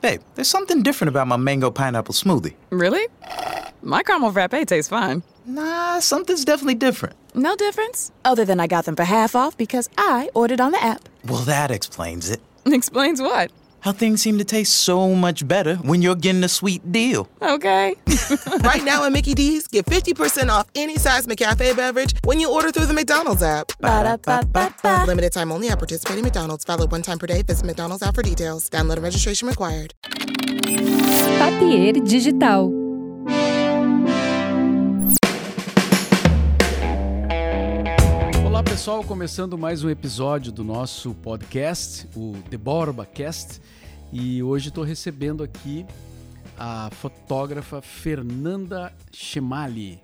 [0.00, 2.54] Babe, there's something different about my mango pineapple smoothie.
[2.70, 3.06] Really?
[3.82, 5.22] My caramel frappe tastes fine.
[5.44, 7.16] Nah, something's definitely different.
[7.34, 8.10] No difference?
[8.24, 11.08] Other than I got them for half off because I ordered on the app.
[11.26, 12.40] Well, that explains it.
[12.66, 13.50] Explains what?
[13.80, 17.28] How things seem to taste so much better when you're getting a sweet deal.
[17.40, 17.96] Okay.
[18.60, 22.70] right now at Mickey D's, get 50% off any size McCafe beverage when you order
[22.70, 23.72] through the McDonald's app.
[23.80, 25.04] Ba-da-ba-ba-ba.
[25.06, 26.64] Limited time only at participating McDonald's.
[26.64, 27.42] Valid one time per day.
[27.42, 28.68] Visit McDonald's app for details.
[28.68, 29.94] Download and registration required.
[31.38, 32.79] Papier Digital.
[38.80, 43.60] Pessoal, começando mais um episódio do nosso podcast, o The Borba Cast,
[44.10, 45.84] e hoje estou recebendo aqui
[46.58, 50.00] a fotógrafa Fernanda Chemali,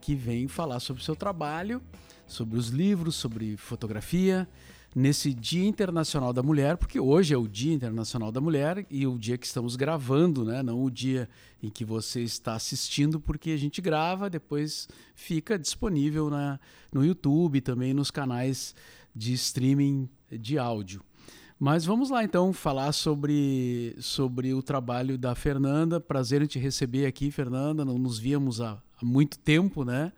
[0.00, 1.82] que vem falar sobre o seu trabalho,
[2.24, 4.48] sobre os livros, sobre fotografia,
[4.94, 9.18] nesse Dia Internacional da Mulher, porque hoje é o Dia Internacional da Mulher e o
[9.18, 10.62] dia que estamos gravando, né?
[10.62, 11.28] Não o dia
[11.62, 16.58] em que você está assistindo, porque a gente grava, depois fica disponível na,
[16.92, 18.74] no YouTube também nos canais
[19.14, 21.02] de streaming de áudio.
[21.58, 26.00] Mas vamos lá então falar sobre, sobre o trabalho da Fernanda.
[26.00, 27.84] Prazer em te receber aqui, Fernanda.
[27.84, 30.10] Não nos víamos há, há muito tempo, né?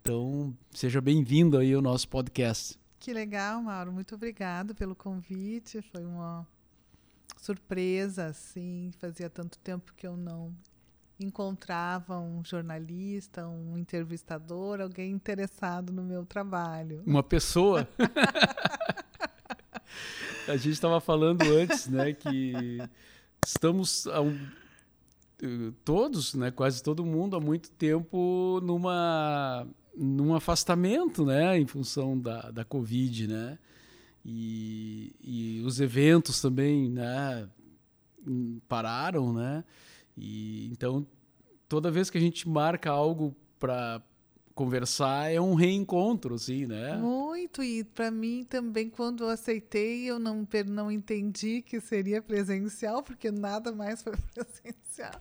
[0.00, 2.81] Então, seja bem-vindo aí ao nosso podcast.
[3.02, 3.92] Que legal, Mauro.
[3.92, 5.82] Muito obrigado pelo convite.
[5.90, 6.46] Foi uma
[7.36, 8.92] surpresa, assim.
[9.00, 10.54] Fazia tanto tempo que eu não
[11.18, 17.02] encontrava um jornalista, um entrevistador, alguém interessado no meu trabalho.
[17.04, 17.88] Uma pessoa.
[20.46, 22.78] a gente estava falando antes, né, que
[23.44, 24.48] estamos um,
[25.84, 32.50] todos, né, quase todo mundo há muito tempo numa num afastamento, né, em função da,
[32.50, 33.58] da Covid, né,
[34.24, 37.48] e, e os eventos também, né,
[38.68, 39.64] pararam, né,
[40.16, 41.06] e então
[41.68, 44.02] toda vez que a gente marca algo para
[44.54, 46.96] conversar é um reencontro, assim, né?
[46.96, 53.02] Muito, e para mim também, quando eu aceitei, eu não, não entendi que seria presencial,
[53.02, 55.20] porque nada mais foi presencial.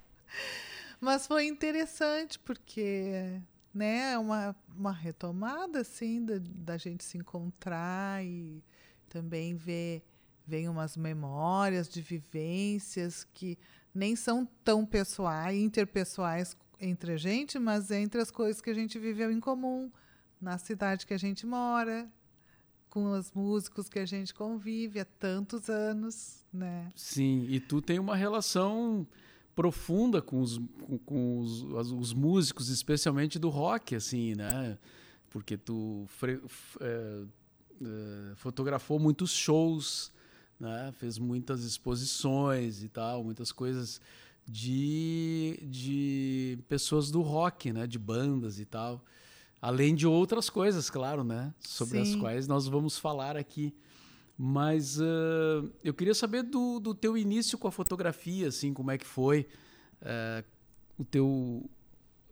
[1.00, 3.42] Mas foi interessante, porque
[3.74, 8.64] né, uma, uma retomada, assim, da, da gente se encontrar e
[9.10, 10.04] também ver,
[10.46, 13.58] vem umas memórias de vivências que
[13.94, 18.98] nem são tão pessoais, interpessoais entre a gente, mas entre as coisas que a gente
[18.98, 19.92] viveu em comum,
[20.40, 22.10] na cidade que a gente mora,
[22.90, 26.90] com os músicos que a gente convive há tantos anos, né?
[26.96, 29.08] Sim, e tu tem uma relação
[29.56, 34.78] profunda com os, com, com os, os, músicos, especialmente do rock, assim, né?
[35.30, 36.08] Porque tu
[36.80, 37.24] é,
[37.82, 40.12] é, fotografou muitos shows,
[40.60, 40.92] né?
[40.98, 44.02] Fez muitas exposições e tal, muitas coisas
[44.48, 47.88] de, de pessoas do rock, né?
[47.88, 49.04] De bandas e tal.
[49.62, 51.54] Além de outras coisas, claro, né?
[51.60, 52.14] Sobre Sim.
[52.16, 53.74] as quais nós vamos falar aqui.
[54.38, 58.98] Mas uh, eu queria saber do, do teu início com a fotografia, assim, como é
[58.98, 59.48] que foi
[60.02, 60.44] uh,
[60.98, 61.26] o, teu,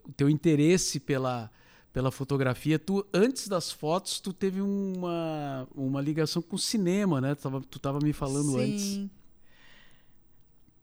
[0.03, 1.51] o teu interesse pela,
[1.93, 2.79] pela fotografia.
[2.79, 7.35] Tu, antes das fotos, tu teve uma, uma ligação com o cinema, né?
[7.35, 8.59] Tu tava, tu tava me falando Sim.
[8.59, 9.19] antes.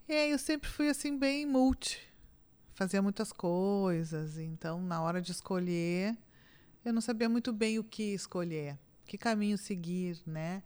[0.09, 1.99] É, eu sempre fui assim bem multi.
[2.75, 6.16] Fazia muitas coisas, então na hora de escolher,
[6.84, 10.62] eu não sabia muito bem o que escolher, que caminho seguir, né?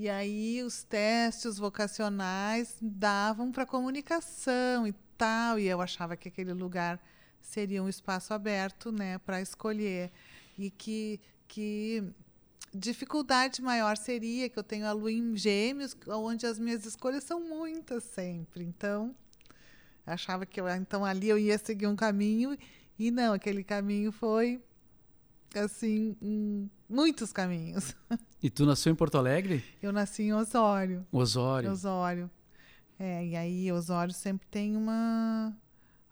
[0.00, 6.52] E aí os testes vocacionais davam para comunicação e tal, e eu achava que aquele
[6.52, 7.02] lugar
[7.42, 10.12] seria um espaço aberto, né, para escolher
[10.56, 12.04] e que que
[12.72, 17.40] dificuldade maior seria que eu tenho a lua em gêmeos, onde as minhas escolhas são
[17.40, 18.62] muitas sempre.
[18.62, 19.12] Então,
[20.06, 22.56] achava que eu, então ali eu ia seguir um caminho
[22.96, 24.62] e não, aquele caminho foi
[25.56, 27.94] assim, um, muitos caminhos.
[28.40, 29.64] E tu nasceu em Porto Alegre?
[29.82, 31.04] Eu nasci em Osório.
[31.10, 31.72] Osório.
[31.72, 32.30] Osório.
[32.96, 35.52] É, e aí Osório sempre tem uma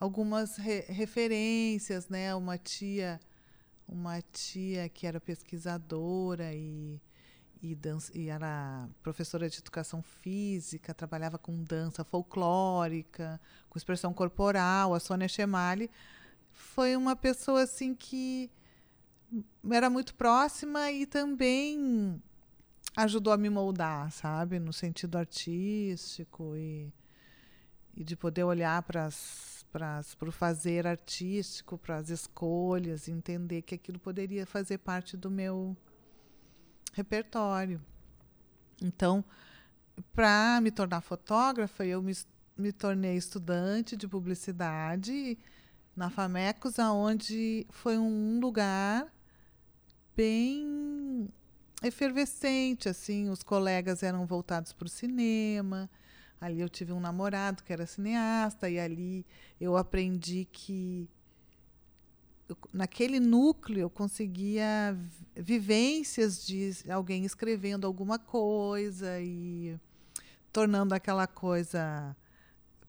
[0.00, 2.34] algumas re referências, né?
[2.34, 3.20] Uma tia,
[3.87, 7.00] uma tia que era pesquisadora e
[7.62, 14.94] e, dança, e era professora de educação física, trabalhava com dança folclórica, com expressão corporal.
[14.94, 15.90] A Sônia Chemali
[16.52, 18.50] foi uma pessoa assim que
[19.70, 22.22] era muito próxima e também
[22.96, 26.92] ajudou a me moldar, sabe, no sentido artístico e,
[27.94, 29.08] e de poder olhar para
[30.20, 35.76] o fazer artístico, para as escolhas, entender que aquilo poderia fazer parte do meu
[36.92, 37.80] repertório.
[38.80, 39.24] Então,
[40.14, 42.14] para me tornar fotógrafa, eu me
[42.56, 45.38] me tornei estudante de publicidade
[45.94, 49.12] na Famecos, aonde foi um lugar
[50.16, 51.28] bem
[51.82, 55.90] efervescente, assim, os colegas eram voltados para o cinema.
[56.40, 59.26] Ali eu tive um namorado que era cineasta e ali
[59.60, 61.08] eu aprendi que
[62.72, 64.96] naquele núcleo eu conseguia
[65.34, 69.78] vivências de alguém escrevendo alguma coisa e
[70.52, 72.16] tornando aquela coisa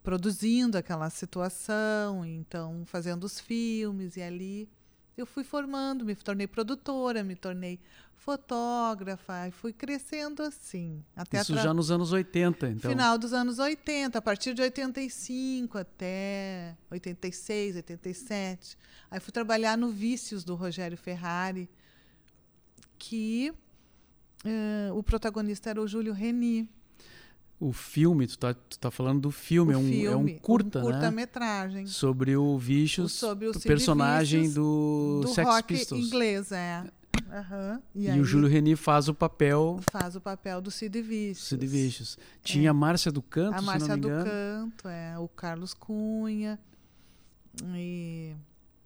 [0.03, 4.69] produzindo aquela situação, então fazendo os filmes e ali
[5.18, 7.80] eu fui formando, me tornei produtora, me tornei
[8.16, 11.04] fotógrafa, e fui crescendo assim.
[11.16, 12.92] Até Isso já nos anos 80, então.
[12.92, 18.78] Final dos anos 80, a partir de 85 até 86, 87.
[19.10, 21.68] Aí fui trabalhar no Vícios do Rogério Ferrari,
[23.00, 23.52] que
[24.46, 26.69] uh, o protagonista era o Júlio Reni.
[27.59, 30.80] O filme, tu tá, tu tá falando do filme, é um, filme, é um curta,
[30.80, 31.83] um curta-metragem.
[31.83, 31.88] Né?
[31.88, 36.06] Sobre o Vicious, sobre o, o personagem Vicious do, do Sex rock Pistols.
[36.06, 36.83] inglês, é.
[37.27, 37.81] Uhum.
[37.95, 39.80] E, e aí, o Júlio Reni faz o papel.
[39.92, 41.48] Faz o papel do Sid Vicious.
[41.48, 42.18] Sid Vicious.
[42.44, 42.69] Tinha é.
[42.69, 45.18] a Márcia do Canto, a Márcia do Canto, é.
[45.18, 46.59] O Carlos Cunha.
[47.74, 48.36] E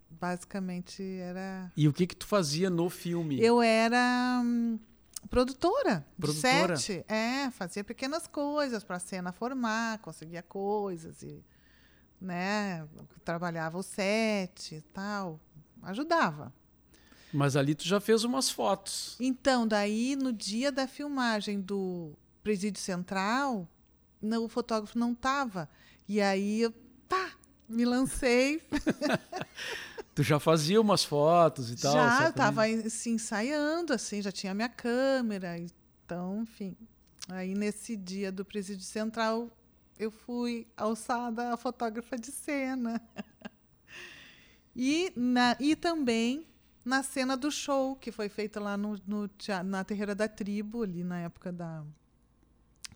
[0.10, 1.72] basicamente era.
[1.76, 3.42] E o que que tu fazia no filme?
[3.42, 4.42] Eu era.
[4.44, 4.80] Hum,
[5.30, 6.76] produtora, produtora.
[6.76, 7.06] de set.
[7.08, 11.44] É, fazia pequenas coisas para a cena formar, conseguia coisas e
[12.20, 12.88] né,
[13.24, 15.40] trabalhava o set e tal,
[15.84, 16.54] ajudava.
[17.34, 19.16] Mas ali tu já fez umas fotos.
[19.20, 22.14] Então, daí no dia da filmagem do
[22.44, 23.68] Presídio Central,
[24.22, 25.70] não, o fotógrafo não estava.
[26.08, 26.74] E aí eu,
[27.08, 27.32] pá,
[27.70, 28.62] me lancei.
[30.14, 31.94] Tu já fazia umas fotos e tal?
[31.94, 35.58] Já, estava assim, ensaiando, assim, já tinha minha câmera.
[35.58, 36.76] Então, enfim.
[37.30, 39.50] Aí, nesse dia do Presídio Central,
[39.98, 43.02] eu fui alçada a fotógrafa de cena.
[44.76, 46.46] e, na, e também
[46.84, 49.30] na cena do show, que foi feita lá no, no,
[49.64, 51.84] na Terreira da Tribo, ali na época da.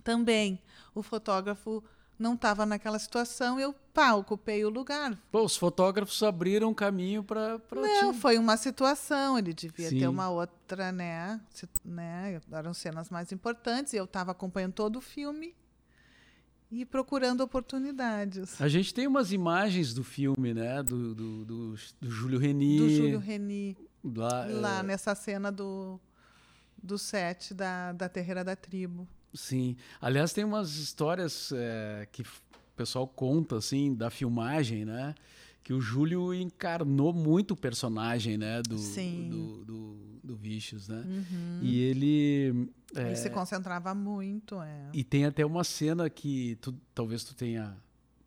[0.03, 0.62] Também
[0.94, 1.83] o fotógrafo
[2.17, 5.17] não estava naquela situação, eu pá, ocupei o lugar.
[5.31, 8.19] Pô, os fotógrafos abriram caminho para Não, ti.
[8.19, 10.00] foi uma situação, ele devia Sim.
[10.00, 11.39] ter uma outra, né,
[11.83, 12.41] né?
[12.51, 15.56] Eram cenas mais importantes e eu estava acompanhando todo o filme
[16.71, 18.59] e procurando oportunidades.
[18.59, 22.79] A gente tem umas imagens do filme, né, do, do, do, do Júlio Reni.
[22.79, 23.77] Do Júlio Reni.
[24.03, 24.83] Lá, lá é...
[24.83, 26.00] nessa cena do,
[26.81, 29.07] do set da, da Terreira da Tribo.
[29.36, 29.76] Sim.
[30.02, 32.26] Aliás, tem umas histórias é, que o
[32.76, 35.14] pessoal conta, assim, da filmagem, né?
[35.64, 38.62] Que o Júlio encarnou muito o personagem, né?
[38.62, 39.30] Do, Sim.
[39.30, 41.04] do, do, do Vicious, né?
[41.06, 41.60] Uhum.
[41.62, 42.70] E ele...
[42.96, 44.90] É, ele se concentrava muito, é.
[44.94, 47.76] E tem até uma cena que tu, talvez tu tenha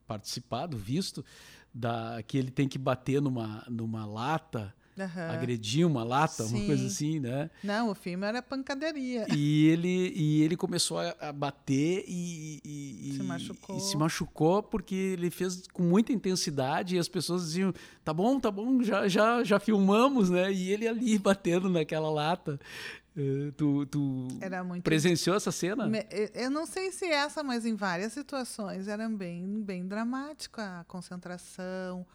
[0.07, 1.25] participado, visto,
[1.73, 5.31] da, que ele tem que bater numa, numa lata Uhum.
[5.31, 6.57] agredir uma lata, Sim.
[6.57, 7.51] uma coisa assim, né?
[7.63, 9.27] Não, o filme era pancadaria.
[9.35, 13.77] E ele, e ele começou a, bater e, e, se machucou.
[13.77, 17.73] E se machucou porque ele fez com muita intensidade e as pessoas diziam:
[18.05, 20.53] tá bom, tá bom, já, já, já filmamos, né?
[20.53, 22.59] E ele ali batendo naquela lata.
[23.17, 24.29] Uh, tu, tu
[24.65, 24.85] muito...
[24.85, 25.91] presenciou essa cena?
[26.35, 32.07] Eu não sei se essa, mas em várias situações era bem, bem dramático a concentração,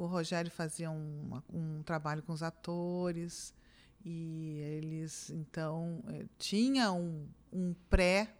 [0.00, 3.54] o Rogério fazia um, um trabalho com os atores
[4.02, 8.34] e eles então eh, tinha um, um pré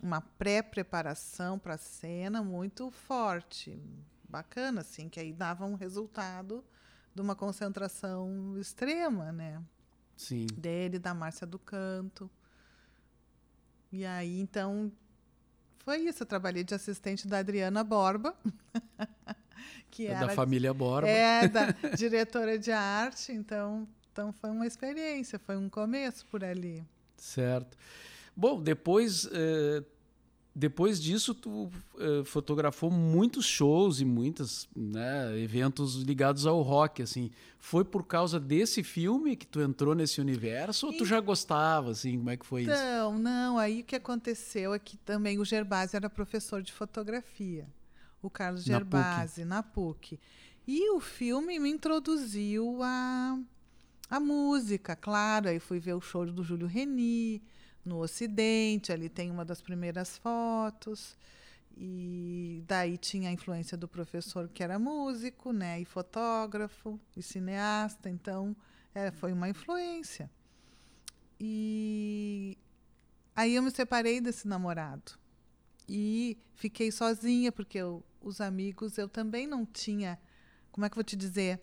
[0.00, 3.80] uma pré-preparação para a cena muito forte,
[4.28, 6.64] bacana assim, que aí dava um resultado
[7.14, 9.62] de uma concentração extrema, né?
[10.16, 10.46] Sim.
[10.56, 12.30] Dele, da Márcia do Canto.
[13.90, 14.90] E aí, então,
[15.80, 16.22] foi isso.
[16.22, 18.36] Eu trabalhei de assistente da Adriana Borba.
[19.90, 21.08] que é era da família Borba.
[21.08, 21.66] É, da
[21.96, 26.82] diretora de arte, então, então foi uma experiência, foi um começo por ali.
[27.16, 27.76] Certo.
[28.34, 29.82] Bom, depois, eh,
[30.54, 37.30] depois disso, tu eh, fotografou muitos shows e muitos né, eventos ligados ao rock, assim.
[37.58, 42.16] Foi por causa desse filme que tu entrou nesse universo ou tu já gostava, assim?
[42.16, 42.70] Como é que foi isso?
[42.70, 43.58] Não, não.
[43.58, 47.66] Aí o que aconteceu é que também o Gerbasi era professor de fotografia
[48.22, 50.18] o Carlos Gerbasi, na PUC.
[50.66, 53.38] E o filme me introduziu a,
[54.08, 55.48] a música, claro.
[55.48, 57.42] Aí fui ver o show do Júlio Reni,
[57.84, 61.16] no Ocidente, ali tem uma das primeiras fotos.
[61.76, 68.10] E daí tinha a influência do professor que era músico, né, e fotógrafo e cineasta,
[68.10, 68.54] então
[68.94, 70.30] é, foi uma influência.
[71.40, 72.56] E
[73.34, 75.21] aí eu me separei desse namorado.
[75.88, 80.18] E fiquei sozinha, porque eu, os amigos eu também não tinha.
[80.70, 81.60] Como é que eu vou te dizer?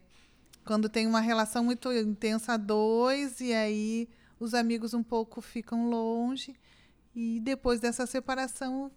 [0.66, 4.10] Quando tem uma relação muito intensa a dois, e aí
[4.40, 6.56] os amigos um pouco ficam longe.
[7.16, 8.92] E depois dessa separação,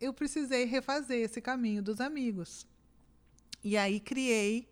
[0.00, 2.66] eu precisei refazer esse caminho dos amigos.
[3.62, 4.68] E aí criei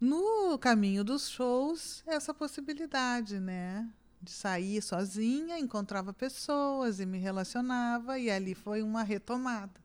[0.00, 3.88] no caminho dos shows essa possibilidade, né?
[4.20, 9.80] De sair sozinha, encontrava pessoas e me relacionava, e ali foi uma retomada.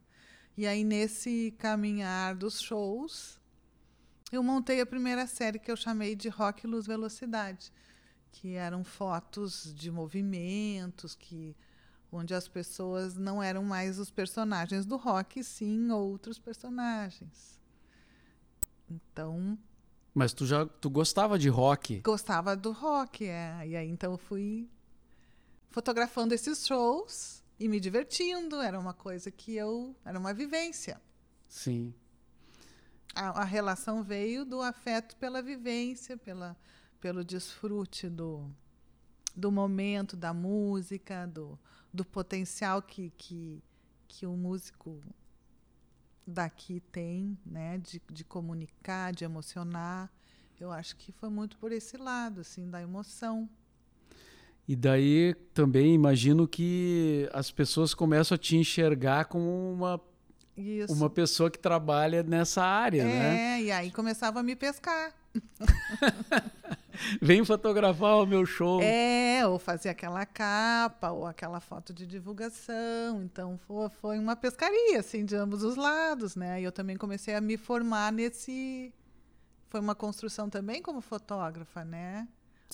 [0.58, 3.40] E aí, nesse caminhar dos shows,
[4.32, 7.72] eu montei a primeira série que eu chamei de Rock Luz Velocidade,
[8.32, 11.56] que eram fotos de movimentos, que
[12.12, 17.60] onde as pessoas não eram mais os personagens do rock, sim outros personagens.
[18.90, 19.58] Então,
[20.14, 22.02] Mas tu já tu gostava de rock?
[22.02, 23.68] gostava do rock, é.
[23.68, 24.70] E aí então eu fui
[25.70, 31.02] fotografando esses shows e me divertindo, era uma coisa que eu, era uma vivência.
[31.48, 31.94] Sim.
[33.16, 36.58] A, a relação veio do afeto pela vivência, pela,
[37.00, 38.50] pelo desfrute do,
[39.36, 41.58] do momento, da música, do,
[41.94, 43.64] do potencial que, que,
[44.08, 45.02] que o músico
[46.26, 50.12] daqui tem, né, de, de comunicar, de emocionar.
[50.60, 53.50] Eu acho que foi muito por esse lado, assim, da emoção.
[54.68, 60.00] E daí também imagino que as pessoas começam a te enxergar como uma,
[60.56, 60.94] Isso.
[60.94, 63.58] uma pessoa que trabalha nessa área, né?
[63.58, 65.14] é, e aí começava a me pescar.
[67.22, 68.82] Vem fotografar o meu show.
[68.82, 73.24] É, ou fazer aquela capa, ou aquela foto de divulgação.
[73.24, 76.62] Então foi, foi uma pescaria, assim, de ambos os lados, né?
[76.62, 78.94] E eu também comecei a me formar nesse.
[79.70, 82.28] Foi uma construção também como fotógrafa, né?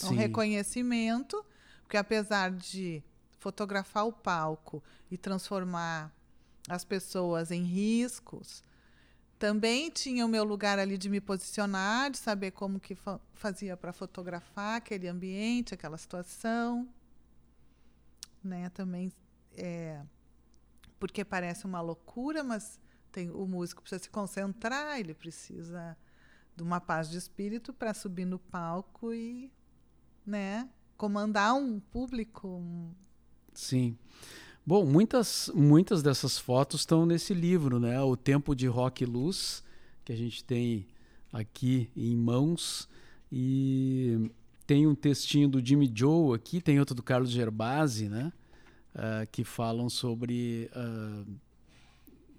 [0.04, 0.16] Um Sim.
[0.16, 1.44] reconhecimento,
[1.84, 3.04] porque apesar de
[3.40, 6.12] fotografar o palco e transformar
[6.68, 8.64] as pessoas em riscos,
[9.40, 13.78] também tinha o meu lugar ali de me posicionar, de saber como que fa- fazia
[13.78, 16.88] para fotografar aquele ambiente, aquela situação,
[18.44, 18.70] né?
[18.70, 19.12] Também
[19.56, 20.02] é,
[21.00, 22.80] porque parece uma loucura, mas
[23.12, 25.98] tem o músico precisa se concentrar, ele precisa
[26.56, 29.52] de uma paz de espírito para subir no palco e,
[30.26, 30.68] né,
[30.98, 32.96] comandar um público.
[33.54, 33.98] Sim.
[34.68, 38.02] Bom, muitas, muitas dessas fotos estão nesse livro, né?
[38.02, 39.64] O Tempo de Rock e Luz,
[40.04, 40.86] que a gente tem
[41.32, 42.86] aqui em mãos.
[43.32, 44.30] E
[44.66, 48.34] tem um textinho do Jimmy Joe aqui, tem outro do Carlos Gerbasi, né?
[48.94, 51.24] Ah, que falam sobre ah,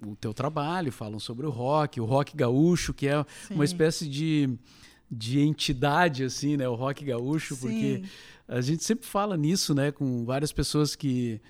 [0.06, 3.72] o teu trabalho, falam sobre o rock, o rock gaúcho, que é uma Sim.
[3.72, 4.50] espécie de,
[5.10, 6.68] de entidade, assim, né?
[6.68, 8.10] O rock gaúcho, porque Sim.
[8.46, 11.40] a gente sempre fala nisso, né, com várias pessoas que,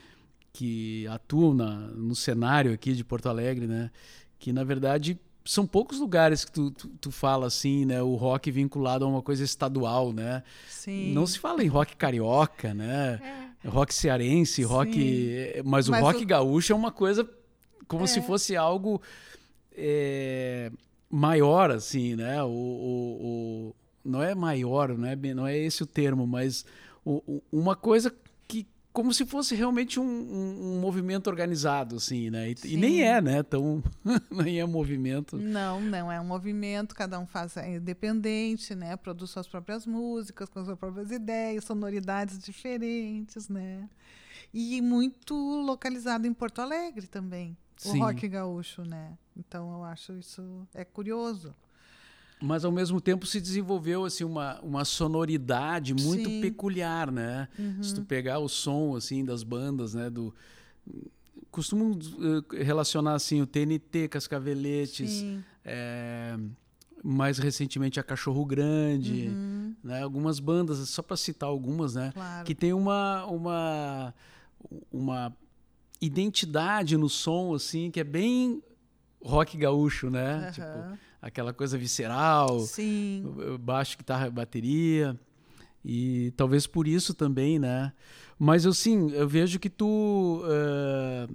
[0.52, 3.90] que atuam na, no cenário aqui de Porto Alegre, né,
[4.38, 8.50] que na verdade são poucos lugares que tu, tu, tu fala assim, né, o rock
[8.50, 11.12] vinculado a uma coisa estadual, né, Sim.
[11.12, 13.20] não se fala em rock carioca, né,
[13.66, 17.28] rock cearense, rock, mas o Mas rock o- gaúcho é uma coisa
[17.86, 18.22] como se É.
[18.22, 19.00] fosse algo
[19.76, 20.70] é,
[21.10, 23.22] maior, assim, né, o, o-
[23.68, 23.74] o-
[24.04, 26.64] não é maior, não é, não é esse o termo, mas
[27.52, 28.14] uma coisa
[28.98, 32.50] como se fosse realmente um, um- um movimento organizado, assim, né?
[32.50, 33.44] E, e nem é, né?
[33.44, 33.80] Tão,
[34.28, 35.36] nem é movimento.
[35.36, 38.96] Não, não, é um movimento, cada um faz é independente, né?
[38.96, 43.88] Produz suas próprias músicas, com suas próprias ideias, sonoridades diferentes, né?
[44.52, 48.00] E muito localizado em Porto Alegre também, Sim.
[48.00, 49.16] o rock gaúcho, né?
[49.36, 51.54] Então eu acho isso é curioso.
[52.40, 56.36] Mas ao mesmo tempo se desenvolveu assim uma, uma sonoridade muito Sim.
[56.36, 56.40] Uhum.
[56.40, 57.48] peculiar, né?
[57.82, 60.32] Se tu pegar o som assim das bandas, né, do
[61.50, 61.98] costumo
[62.52, 65.24] eh, relacionar assim o TNT, Cascaveletes,
[65.64, 66.38] é,
[67.02, 69.36] mais recentemente a Cachorro Grande,
[69.82, 70.02] né?
[70.02, 72.06] Algumas bandas, só para citar algumas, né?
[72.06, 72.12] Uhum.
[72.12, 72.44] Claro.
[72.44, 74.14] Que tem uma uma
[74.92, 75.36] uma
[76.00, 78.62] identidade no som assim que é bem
[79.20, 80.34] rock gaúcho, né?
[80.36, 80.50] Aham.
[80.52, 83.24] Tipo aquela coisa visceral, Sim.
[83.60, 85.18] baixo, guitarra, bateria.
[85.84, 87.92] E talvez por isso também, né?
[88.38, 91.28] Mas eu sim, eu vejo que tu eh,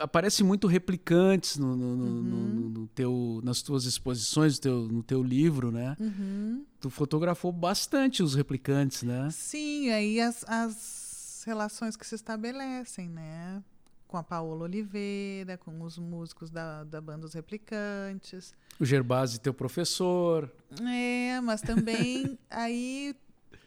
[0.00, 5.02] aparece muito replicantes no, no- no- no- no teu, nas tuas exposições, no teu, no
[5.02, 5.96] teu livro, né?
[5.98, 6.64] Uhum.
[6.80, 9.28] Tu fotografou bastante os replicantes, né?
[9.32, 13.62] Sim, aí as, as relações que se estabelecem, né?
[14.06, 18.54] Com a Paola Oliveira, com os músicos da, da banda Os Replicantes.
[18.78, 20.52] O Gerbasi, teu professor.
[20.82, 23.16] É, mas também aí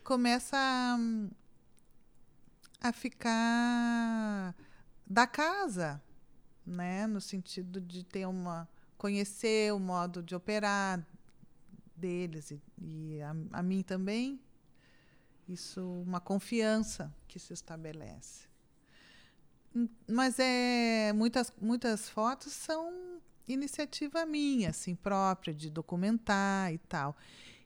[0.03, 0.97] começa a,
[2.89, 4.55] a ficar
[5.07, 6.01] da casa,
[6.65, 7.07] né?
[7.07, 11.03] No sentido de ter uma conhecer o modo de operar
[11.95, 14.39] deles e, e a, a mim também.
[15.47, 18.47] Isso, uma confiança que se estabelece.
[19.75, 23.18] Hum, Mas é muitas muitas fotos são
[23.53, 27.15] iniciativa minha, assim própria de documentar e tal.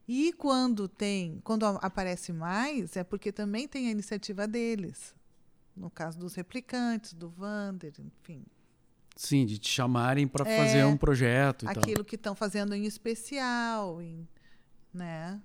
[0.08, 5.16] E quando tem, quando aparece mais, é porque também tem a iniciativa deles.
[5.76, 8.44] No caso dos replicantes, do Vander, enfim,
[9.16, 11.84] Sim, de te chamarem para É, fazer um projeto e tal.
[11.84, 14.28] aquilo que estão fazendo em especial, em,
[14.94, 15.40] né?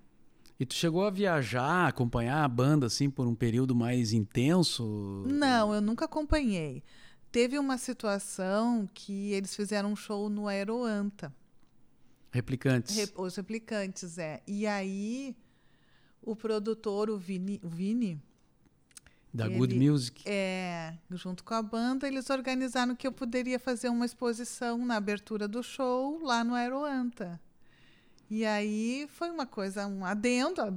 [0.59, 5.25] E tu chegou a viajar, acompanhar a banda assim por um período mais intenso?
[5.27, 6.83] Não, eu nunca acompanhei.
[7.31, 11.33] Teve uma situação que eles fizeram um show no Aeroanta,
[12.31, 12.95] Replicantes.
[12.97, 14.43] Re- os replicantes, é.
[14.47, 15.35] E aí
[16.23, 18.21] o produtor, o Vini, o Vini
[19.33, 20.23] da ele- Good Music.
[20.27, 25.49] é, junto com a banda, eles organizaram que eu poderia fazer uma exposição na abertura
[25.49, 27.41] do show lá no Aeroanta.
[28.31, 30.61] E aí foi uma coisa, um adendo.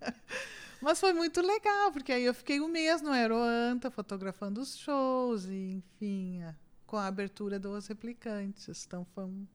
[0.82, 5.44] Mas foi muito legal, porque aí eu fiquei um mês no Aeroanta fotografando os shows,
[5.46, 6.54] e, enfim, a-
[6.86, 8.84] com a abertura dos replicantes.
[8.86, 9.46] Então foi um,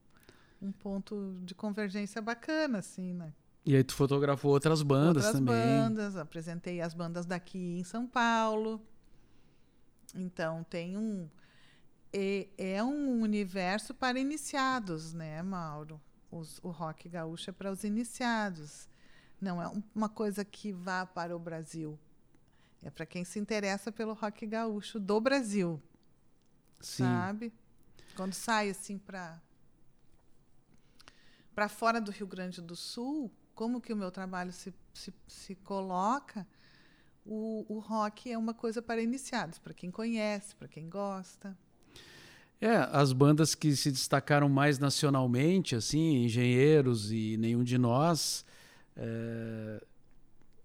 [0.62, 3.32] um ponto de convergência bacana, assim, né?
[3.64, 5.54] E aí tu fotografou outras bandas outras também.
[5.80, 8.80] bandas, apresentei as bandas daqui em São Paulo.
[10.14, 11.28] Então tem um
[12.12, 16.00] é, é um universo para iniciados, né, Mauro?
[16.30, 18.88] Os- o rock gaúcho é para os iniciados.
[19.40, 21.98] Não é um- uma coisa que vá para o Brasil.
[22.82, 25.82] É para quem se interessa pelo rock gaúcho do Brasil,
[26.80, 27.04] Sim.
[27.04, 27.52] sabe?
[28.14, 29.40] Quando sai assim para
[31.54, 35.54] para fora do Rio Grande do Sul, como que o meu trabalho se, se, se
[35.54, 36.46] coloca,
[37.24, 41.56] o, o rock é uma coisa para iniciados, para quem conhece, para quem gosta.
[42.60, 48.44] É, as bandas que se destacaram mais nacionalmente, assim, Engenheiros e Nenhum de Nós,
[48.96, 49.82] é,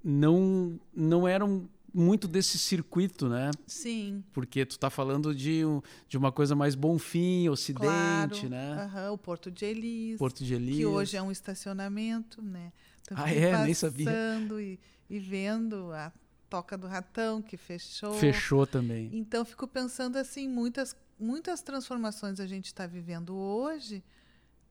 [0.04, 3.52] não, não eram muito desse circuito, né?
[3.68, 8.50] Sim, Porque tu tá falando de, um- de uma coisa mais Bonfim, Ocidente, claro.
[8.50, 8.74] né?
[8.84, 10.78] Aham, o Porto de Elis, Porto de Elias.
[10.78, 12.72] que hoje é um estacionamento, né?
[13.02, 13.62] Então, Ah, é?
[13.66, 14.06] Nem sabia.
[14.06, 16.14] passando E, e vendo a
[16.50, 18.14] Toca do Ratão, que fechou.
[18.14, 19.10] Fechou também.
[19.14, 24.02] Então, fico pensando assim, muitas, muitas transformações a gente está vivendo hoje,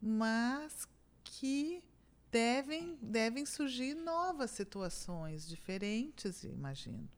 [0.01, 0.87] mas
[1.23, 1.83] que
[2.31, 7.09] devem, devem surgir novas situações diferentes, imagino.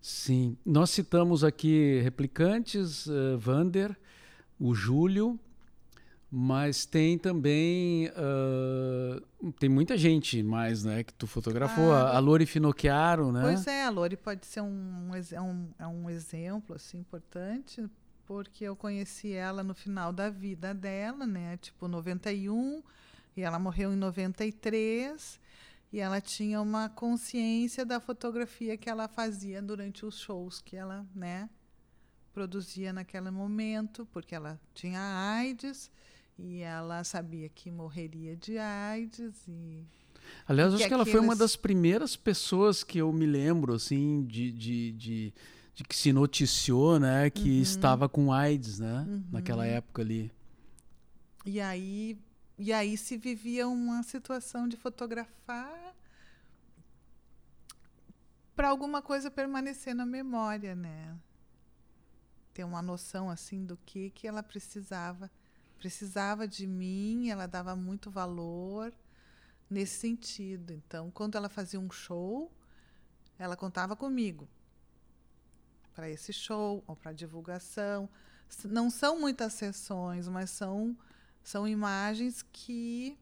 [0.00, 0.56] Sim.
[0.64, 3.94] Nós citamos aqui Replicantes, uh, Vander,
[4.58, 5.38] o Júlio,
[6.30, 8.08] mas tem também.
[8.10, 11.02] uh, tem muita gente mais, né?
[11.04, 11.88] Que tu fotografou.
[11.88, 12.06] Claro.
[12.08, 13.42] A, a Lori Finocchiaro, né?
[13.42, 17.84] Pois é, a Lori pode ser um, ex- é um, é um exemplo assim, importante,
[18.26, 21.56] porque eu conheci ela no final da vida dela, né?
[21.58, 22.82] Tipo, 91,
[23.40, 25.40] e ela morreu em 93.
[25.92, 31.04] E ela tinha uma consciência da fotografia que ela fazia durante os shows que ela,
[31.14, 31.50] né,
[32.32, 35.90] produzia naquele momento, porque ela tinha AIDS
[36.38, 39.84] e ela sabia que morreria de AIDS e
[40.46, 44.22] Aliás, acho que ela foi uma aqueles- das primeiras pessoas que eu me lembro, assim,
[44.26, 45.34] de, de, de,
[45.74, 47.30] de que se noticiou, né?
[47.30, 47.62] Que Uhum.
[47.62, 49.06] estava com AIDS, né?
[49.32, 50.30] Naquela época ali.
[51.44, 52.16] E aí,
[52.62, 55.96] e aí se vivia uma situação de fotografar
[58.54, 61.16] para alguma coisa permanecer na memória, né?
[62.52, 65.30] Ter uma noção assim do que que ela precisava,
[65.78, 68.92] precisava de mim, ela dava muito valor
[69.70, 70.74] nesse sentido.
[70.74, 72.52] Então, quando ela fazia um show,
[73.38, 74.46] ela contava comigo
[75.94, 78.06] para esse show ou para divulgação.
[78.66, 80.94] Não são muitas sessões, mas são
[81.42, 83.18] são imagens que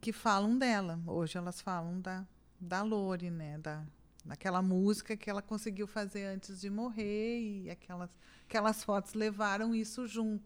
[0.00, 1.00] que falam dela.
[1.06, 2.26] Hoje elas falam da
[2.60, 3.84] da Lore, né, da
[4.24, 8.10] daquela música que ela conseguiu fazer antes de morrer e aquelas
[8.44, 10.42] aquelas fotos levaram isso junto.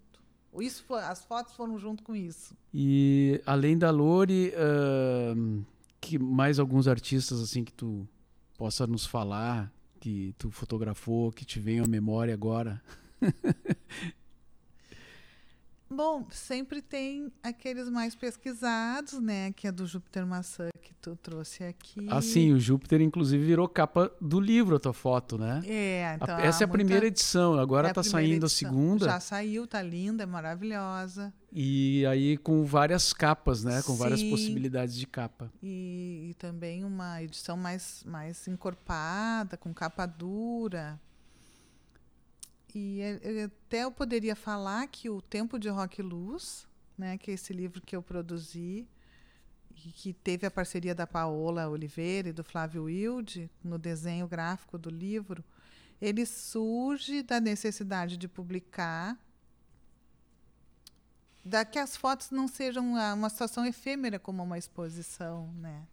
[0.60, 2.54] Isso foi, as fotos foram junto com isso.
[2.74, 5.62] E além da Lori, ahn,
[6.00, 8.06] que mais alguns artistas assim que tu
[8.58, 12.82] possa nos falar, que tu fotografou, que te venham à memória agora?
[15.94, 19.52] Bom, sempre tem aqueles mais pesquisados, né?
[19.52, 22.06] Que é do Júpiter Maçã que tu trouxe aqui.
[22.10, 25.62] Ah, sim, o Júpiter, inclusive, virou capa do livro a tua foto, né?
[25.66, 26.36] É, então.
[26.36, 28.70] A- Essa é a muita- primeira edição, agora é a tá primeira saindo a edição.
[28.70, 29.04] segunda.
[29.06, 31.32] Já saiu, tá linda, é maravilhosa.
[31.52, 33.82] E aí com várias capas, né?
[33.82, 34.30] Com várias Sim.
[34.30, 35.52] possibilidades de capa.
[35.62, 40.98] E, e também uma edição mais, mais encorpada, com capa dura.
[42.74, 47.30] E é- até eu poderia falar que o Tempo de Rock e Luz, né, que
[47.30, 48.86] é esse livro que eu produzi,
[49.84, 54.78] e que teve a parceria da Paola Oliveira e do Flávio Wilde no desenho gráfico
[54.78, 55.44] do livro,
[56.00, 59.18] ele surge da necessidade de publicar
[61.44, 65.86] da que as fotos não sejam uma situação efêmera como uma exposição, né?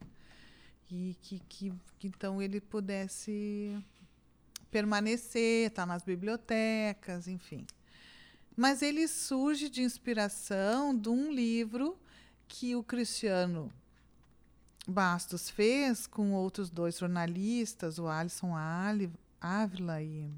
[0.91, 3.83] E que, que então ele pudesse
[4.71, 7.65] permanecer, estar nas bibliotecas, enfim.
[8.55, 11.97] Mas ele surge de inspiração de um livro
[12.47, 13.71] que o Cristiano
[14.87, 20.29] Bastos fez com outros dois jornalistas, o Alisson Ali- Ávila e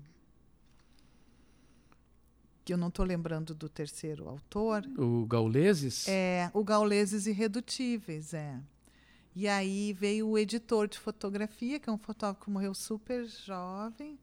[2.63, 6.07] que eu não estou lembrando do terceiro autor, O Gauleses?
[6.07, 8.59] é o Gauleses Irredutíveis, é.
[9.35, 14.19] E aí veio o editor de fotografia, que é um fotógrafo que morreu super jovem,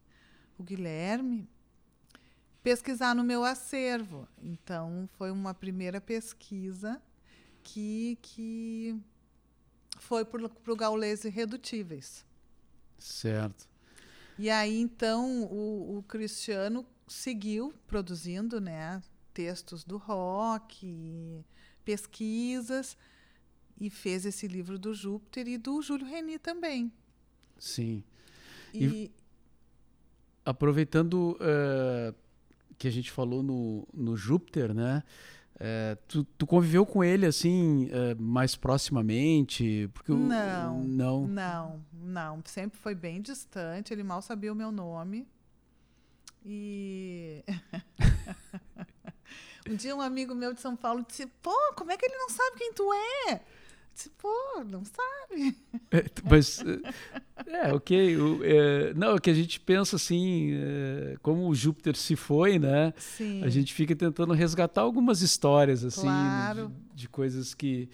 [0.59, 1.49] o Guilherme,
[2.63, 4.29] pesquisar no meu acervo.
[4.43, 7.01] Então, foi uma primeira pesquisa
[7.63, 9.01] que, que
[9.99, 12.25] foi para o Gaules Irredutíveis.
[12.99, 13.69] Certo.
[14.39, 21.45] E aí, então, o, o Cristiano seguiu produzindo né, textos do rock,
[21.85, 22.97] pesquisas,
[23.81, 26.93] e fez esse livro do Júpiter e do Júlio Reni também.
[27.59, 28.03] Sim.
[28.75, 29.11] E, E-
[30.45, 32.15] Aproveitando eh,
[32.79, 35.03] que a gente falou no, no Júpiter, né?
[35.61, 39.91] Eh, tu, tu conviveu com ele assim eh, mais proximamente?
[39.93, 40.85] Porque o- Não.
[40.85, 41.29] não.
[41.29, 45.29] não, não, sempre foi bem distante, ele mal sabia o meu nome.
[46.47, 47.45] E
[49.69, 52.31] um dia um amigo meu de São Paulo disse: Pô, como é que ele não
[52.31, 52.89] sabe quem tu
[53.29, 53.41] é?
[54.19, 55.57] Pô, não sabe.
[55.91, 56.63] É, mas
[57.47, 58.17] eh, é ok.
[58.19, 62.59] o- eh, não, é que a gente pensa assim, eh, como o Júpiter se foi,
[62.59, 62.93] né?
[62.99, 63.43] Sim.
[63.43, 66.73] A gente fica tentando resgatar algumas histórias assim, Claro.
[66.95, 67.89] de, de coisas que,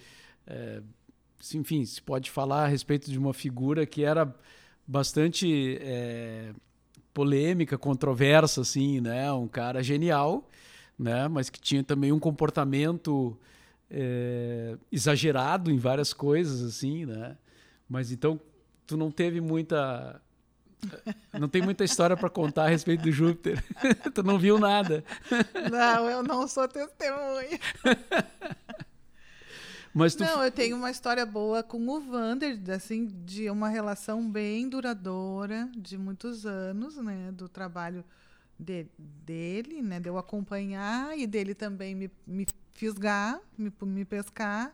[1.39, 4.33] se- enfim, se pode falar a respeito de uma figura que era
[4.85, 6.51] bastante eh,
[7.13, 9.31] polêmica, controversa, assim, né?
[9.31, 10.49] Um cara genial,
[10.99, 11.27] né?
[11.29, 13.37] Mas que tinha também um comportamento
[13.89, 17.37] eh, exagerado em várias coisas, assim, né?
[17.87, 18.39] Mas então
[18.87, 20.21] tu não teve muita
[21.33, 23.63] não tem muita história para contar a respeito do Júpiter.
[24.13, 25.03] tu não viu nada.
[25.71, 27.59] Não, eu não sou testemunha.
[29.93, 34.29] Mas tu Não, eu tenho uma história boa com o Vander, assim, de uma relação
[34.29, 37.31] bem duradoura, de muitos anos, né?
[37.31, 38.03] Do trabalho
[38.59, 39.99] de- dele, né?
[39.99, 44.73] De eu acompanhar e dele também me, me fisgar, me, me pescar.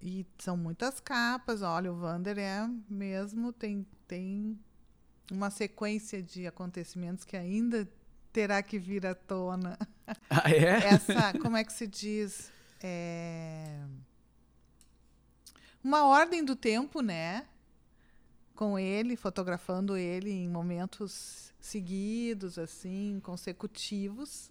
[0.00, 1.62] E são muitas capas.
[1.62, 4.56] Olha, o Vander é mesmo, tem, tem
[5.32, 7.88] uma sequência de acontecimentos que ainda
[8.32, 9.78] terá que vir à tona
[10.30, 10.84] Ah, é?
[10.94, 12.52] essa, como é que se diz?
[12.82, 13.80] É,
[15.82, 17.46] Uma ordem do tempo, né?
[18.54, 24.50] Com ele, fotografando ele em momentos seguidos, assim, consecutivos,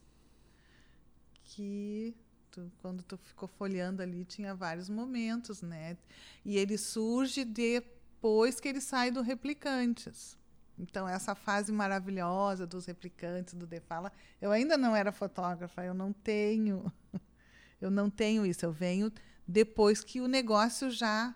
[1.46, 2.16] que
[2.52, 5.98] tu- quando tu ficou folheando ali tinha vários momentos, né?
[6.44, 10.38] E ele surge depois que ele sai do Replicantes.
[10.78, 15.94] Então, essa fase maravilhosa dos replicantes, do De Fala, eu ainda não era fotógrafa, eu
[15.94, 16.92] não tenho,
[17.80, 18.66] eu não tenho isso.
[18.66, 19.10] Eu venho
[19.48, 21.34] depois que o negócio já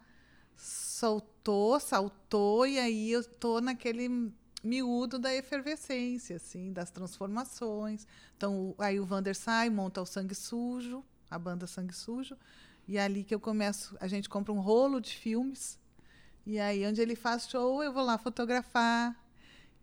[0.58, 4.30] soltou, saltou, e aí eu tô naquele
[4.63, 8.06] miúdo da efervescência, assim, das transformações.
[8.38, 12.36] Então, aí o Vander sai, monta o Sangue Sujo, a banda Sangue Sujo,
[12.88, 15.78] e é ali que eu começo, a gente compra um rolo de filmes,
[16.45, 19.15] e aí onde ele faz show, eu vou lá fotografar.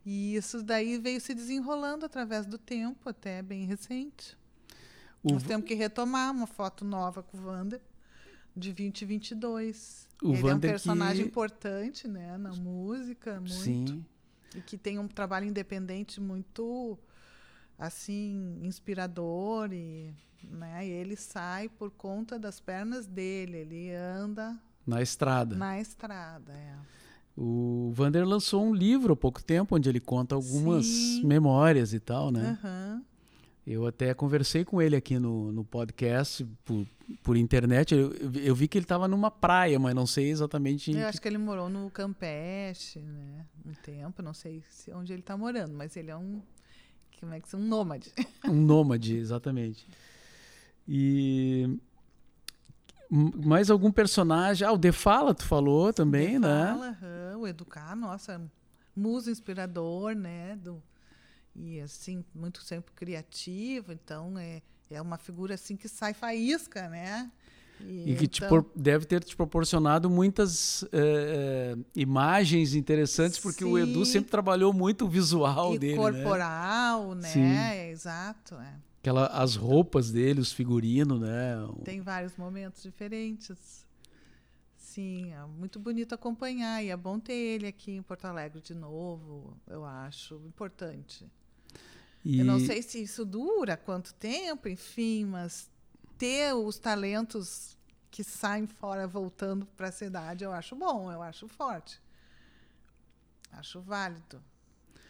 [0.05, 4.37] E isso daí veio se desenrolando através do tempo, até bem recente.
[5.23, 7.81] O Nós temos que retomar uma foto nova com o Wander,
[8.57, 10.09] de 2022.
[10.23, 13.53] O Ele é um personagem que- importante, né, na música, muito.
[13.53, 14.05] Sim.
[14.57, 16.99] E que tem um trabalho independente muito,
[17.79, 19.73] assim, inspirador.
[19.73, 25.55] E, né, e ele sai por conta das pernas dele, ele anda Na estrada.
[25.57, 26.53] na estrada.
[26.53, 26.75] É.
[27.37, 31.27] O Vander lançou um livro há pouco tempo onde ele conta algumas Sim.
[31.27, 32.59] memórias e tal, né?
[32.63, 33.03] Aham.
[33.67, 36.87] Eu até conversei com ele aqui no, no podcast por,
[37.21, 37.93] por internet.
[37.93, 40.93] Eu, eu vi que ele estava numa praia, mas não sei exatamente.
[40.93, 43.45] Eu acho que ele morou no Campeche, né?
[43.67, 46.41] Um tempo, não sei se onde ele está morando, mas ele é um.
[47.19, 48.13] Como é que se um nômade.
[48.45, 49.85] Um nômade, exatamente.
[50.87, 51.81] E
[53.11, 54.67] mais algum personagem?
[54.67, 56.99] Ah, o Defala, tu falou também, Defala, né?
[57.35, 58.41] Uhum, o Educar, nossa,
[58.95, 60.55] muso inspirador, né?
[60.55, 60.81] Do,
[61.59, 67.31] e assim, muito sempre criativo, então é, é uma figura assim que sai faísca, né?
[67.81, 68.63] E, e que então...
[68.63, 73.71] te deve ter te proporcionado muitas uh, imagens interessantes, porque Sim.
[73.71, 75.97] o Edu sempre trabalhou muito o visual e dele.
[75.97, 77.35] Corporal, né?
[77.35, 77.91] né?
[77.91, 78.55] Exato.
[78.55, 78.75] É.
[79.01, 81.57] Aquela, as roupas dele, os figurinos, né?
[81.85, 83.87] Tem vários momentos diferentes.
[84.77, 88.75] Sim, é muito bonito acompanhar e é bom ter ele aqui em Porto Alegre de
[88.75, 91.31] novo, eu acho importante.
[92.27, 92.41] E...
[92.41, 95.71] Eu não sei se isso dura, quanto tempo, enfim, mas
[96.19, 97.79] ter os talentos
[98.11, 102.01] que saem fora voltando para a cidade, eu acho bom, eu acho forte.
[103.53, 104.43] Acho válido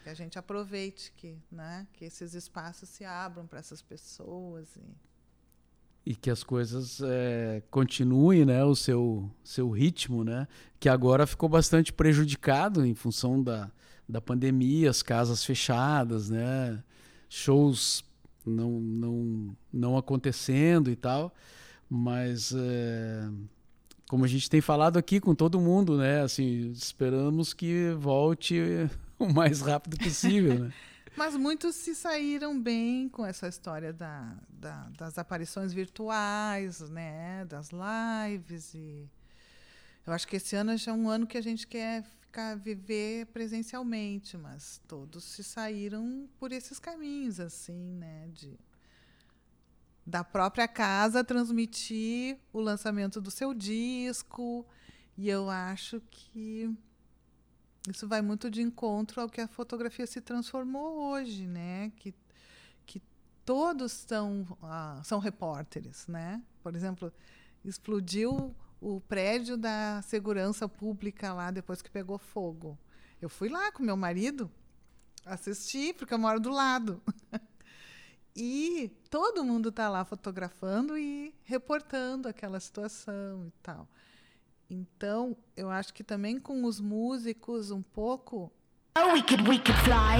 [0.03, 6.11] que a gente aproveite que, né, que esses espaços se abram para essas pessoas e...
[6.11, 10.47] e que as coisas é, continuem, né, o seu seu ritmo, né,
[10.79, 13.71] que agora ficou bastante prejudicado em função da,
[14.07, 16.83] da pandemia, as casas fechadas, né,
[17.29, 18.03] shows
[18.45, 21.33] não não não acontecendo e tal,
[21.89, 23.29] mas é,
[24.09, 28.59] como a gente tem falado aqui com todo mundo, né, assim esperamos que volte
[29.19, 30.73] o mais rápido possível, né?
[31.17, 37.43] Mas muitos se saíram bem com essa história da, da, das aparições virtuais, né?
[37.45, 39.09] Das lives e
[40.07, 44.37] eu acho que esse ano é um ano que a gente quer ficar viver presencialmente,
[44.37, 48.29] mas todos se saíram por esses caminhos assim, né?
[48.33, 48.57] De
[50.05, 54.65] da própria casa transmitir o lançamento do seu disco
[55.17, 56.73] e eu acho que
[57.89, 61.91] isso vai muito de encontro ao que a fotografia se transformou hoje, né?
[61.97, 62.15] Que,
[62.85, 63.01] que
[63.43, 66.41] todos são, ah, são repórteres, né?
[66.63, 67.11] Por exemplo,
[67.65, 72.77] explodiu o prédio da segurança pública lá depois que pegou fogo.
[73.21, 74.51] Eu fui lá com meu marido
[75.25, 77.01] assistir, porque eu moro do lado.
[78.35, 83.87] e todo mundo está lá fotografando e reportando aquela situação e tal.
[84.69, 88.51] Então, eu acho que também com os músicos um pouco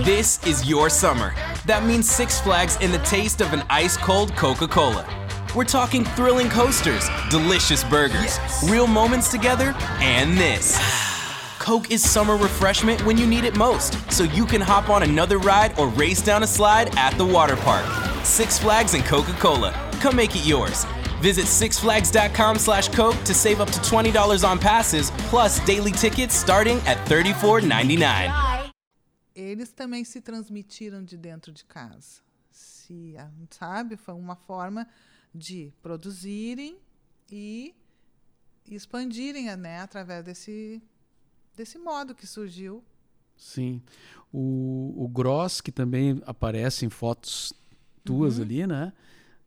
[0.06, 1.34] This is your summer.
[1.66, 5.27] That means Six Flags and the taste of an ice cold Coca Cola.
[5.58, 8.70] We're talking thrilling coasters, delicious burgers, yes.
[8.70, 10.78] real moments together, and this.
[11.58, 15.40] Coke is summer refreshment when you need it most, so you can hop on another
[15.40, 17.84] ride or race down a slide at the water park.
[18.24, 19.74] Six Flags and Coca Cola.
[19.94, 20.86] Come make it yours.
[21.22, 26.78] Visit sixflags.com slash Coke to save up to $20 on passes, plus daily tickets starting
[26.86, 28.72] at $34.99.
[29.36, 32.22] Eles também se transmitiram de dentro de casa.
[32.52, 33.16] Se,
[33.50, 34.88] sabe, foi uma forma
[35.38, 36.78] de produzirem
[37.32, 37.76] e
[38.66, 40.82] expandirem né, através desse,
[41.56, 42.84] desse modo que surgiu.
[43.38, 43.82] Sim.
[44.34, 47.54] O, o Gross, que também aparece em fotos
[48.04, 48.44] tuas uhum.
[48.44, 48.94] ali, né?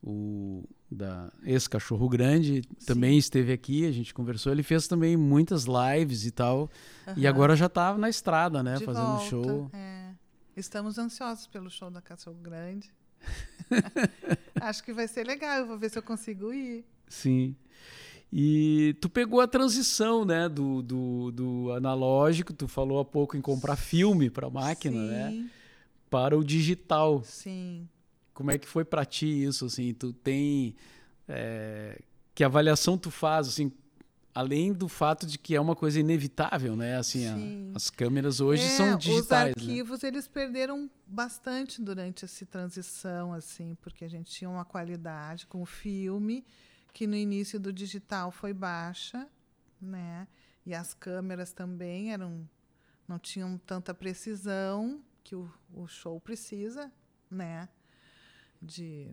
[0.03, 2.87] O, da ex-cachorro grande, Sim.
[2.87, 4.51] também esteve aqui, a gente conversou.
[4.51, 6.71] Ele fez também muitas lives e tal.
[7.07, 7.15] Uhum.
[7.17, 8.77] E agora já está na estrada, né?
[8.77, 9.71] De fazendo volta, show.
[9.73, 10.15] É.
[10.57, 12.93] Estamos ansiosos pelo show da Cachorro Grande.
[14.61, 16.85] Acho que vai ser legal, eu vou ver se eu consigo ir.
[17.09, 17.55] Sim.
[18.33, 23.41] E tu pegou a transição, né, do, do, do analógico, tu falou há pouco em
[23.41, 25.43] comprar filme para máquina, né, Sim.
[25.43, 25.51] né,
[26.09, 27.23] para o digital.
[27.25, 27.89] Sim.
[28.33, 29.67] Como é que foi para ti isso?
[29.67, 30.75] Assim, tu tem
[31.29, 32.01] é,
[32.35, 33.71] que avaliação tu faz assim?
[34.35, 36.97] Além do fato de que é uma coisa inevitável, né?
[36.97, 39.55] Assim, a, as câmeras hoje é, são digitais.
[39.57, 39.71] Os né?
[39.71, 40.09] arquivos né?
[40.09, 45.67] eles perderam bastante durante essa transição, assim, porque a gente tinha uma qualidade com o
[45.67, 46.45] filme
[46.93, 49.27] que no início do digital foi baixa,
[49.81, 50.29] né?
[50.65, 52.49] E as câmeras também eram
[53.09, 56.93] não tinham tanta precisão que o, o show precisa,
[57.29, 57.69] né?
[58.61, 59.11] de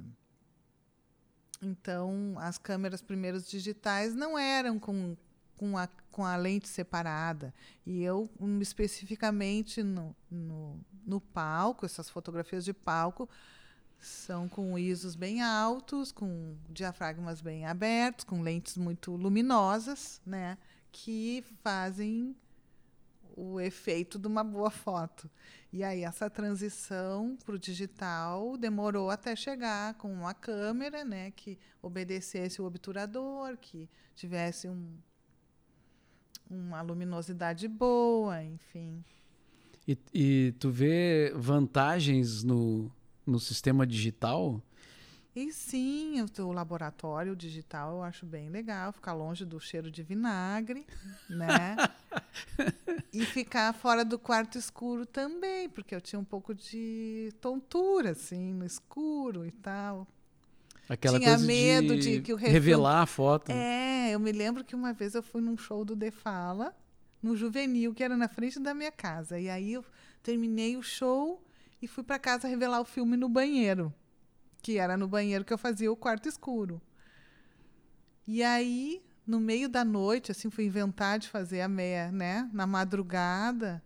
[1.62, 5.16] então as câmeras primeiros digitais não eram com,
[5.56, 7.54] com, a, com a lente separada.
[7.86, 8.30] E eu
[8.62, 13.30] especificamente no, no, no palco essas fotografias de palco
[14.00, 20.58] são com ISOs bem altos, com diafragmas bem abertos, com lentes muito luminosas, né,
[20.92, 22.36] que fazem
[23.38, 25.30] o efeito de uma boa foto.
[25.72, 31.60] E aí essa transição para o digital demorou até chegar com uma câmera, né, que
[31.82, 34.98] obedecesse o obturador, que tivesse um,
[36.50, 39.04] uma luminosidade boa, enfim.
[39.88, 42.92] E, e tu vê vantagens no,
[43.26, 44.62] no sistema digital?
[45.38, 50.02] E sim, o teu laboratório digital eu acho bem legal, ficar longe do cheiro de
[50.02, 50.84] vinagre,
[51.30, 51.76] né?
[53.14, 58.52] e ficar fora do quarto escuro também, porque eu tinha um pouco de tontura, assim,
[58.52, 60.08] no escuro e tal.
[60.90, 63.52] Aquela Tinha medo de, de que o refil- revelar a foto.
[63.52, 66.76] É, eu me lembro que uma vez eu fui num show do The Fala,
[67.22, 69.40] no Juvenil, que era na frente da minha casa.
[69.40, 69.86] E aí eu
[70.24, 71.46] terminei o show
[71.80, 73.94] e fui para casa revelar o filme no banheiro,
[74.68, 76.82] que era no banheiro que eu fazia o quarto escuro.
[78.28, 82.68] E aí, no meio da noite, assim, fui inventar de fazer a meia, né, na
[82.68, 83.82] madrugada,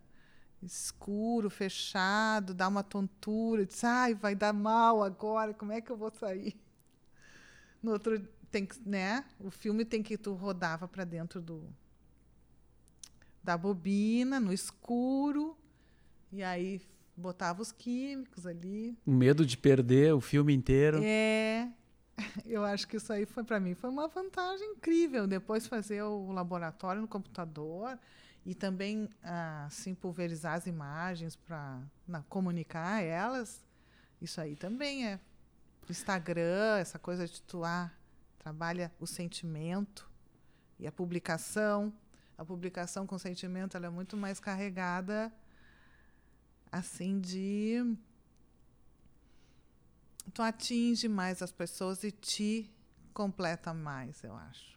[0.60, 5.96] escuro, fechado, dá uma tontura, disse, ai, vai dar mal agora, como é que eu
[5.96, 6.60] vou sair?
[7.80, 9.24] No outro tem que, né?
[9.38, 11.72] O filme tem que tu rodava para dentro do
[13.40, 15.56] da bobina, no escuro,
[16.32, 16.82] e aí
[17.16, 18.96] botava os químicos ali.
[19.06, 21.00] O medo de perder o filme inteiro.
[21.02, 21.68] É,
[22.46, 25.26] eu acho que isso aí foi para mim foi uma vantagem incrível.
[25.26, 27.98] Depois fazer o laboratório no computador
[28.44, 29.08] e também
[29.64, 31.80] assim pulverizar as imagens para
[32.28, 33.64] comunicar elas.
[34.20, 35.20] Isso aí também é
[35.88, 37.90] Instagram, essa coisa de tu ah,
[38.38, 40.08] trabalha o sentimento
[40.78, 41.92] e a publicação.
[42.36, 45.32] A publicação com sentimento ela é muito mais carregada
[46.72, 47.94] assim de
[50.32, 52.70] tu atinge mais as pessoas e te
[53.12, 54.72] completa mais, eu acho.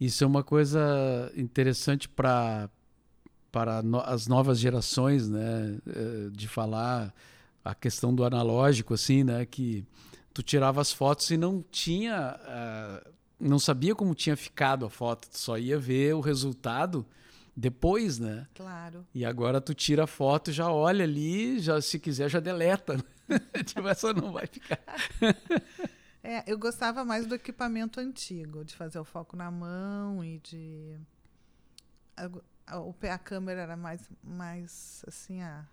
[0.00, 2.70] Isso é uma coisa interessante para
[3.52, 7.14] para no, as novas gerações, né, eh, de falar
[7.64, 9.82] a questão do analógico, assim, né, que
[10.34, 15.30] tu tirava as fotos e não tinha, uh, não sabia como tinha ficado a foto,
[15.30, 17.06] tu só ia ver o resultado
[17.56, 18.46] depois, né?
[18.54, 19.06] Claro.
[19.14, 23.02] E agora tu tira a foto, já olha ali, já se quiser já deleta.
[23.64, 24.78] tipo, essa não vai ficar.
[26.22, 30.98] é, eu gostava mais do equipamento antigo, de fazer o foco na mão e de
[32.66, 35.66] a, o a câmera era mais mais assim, a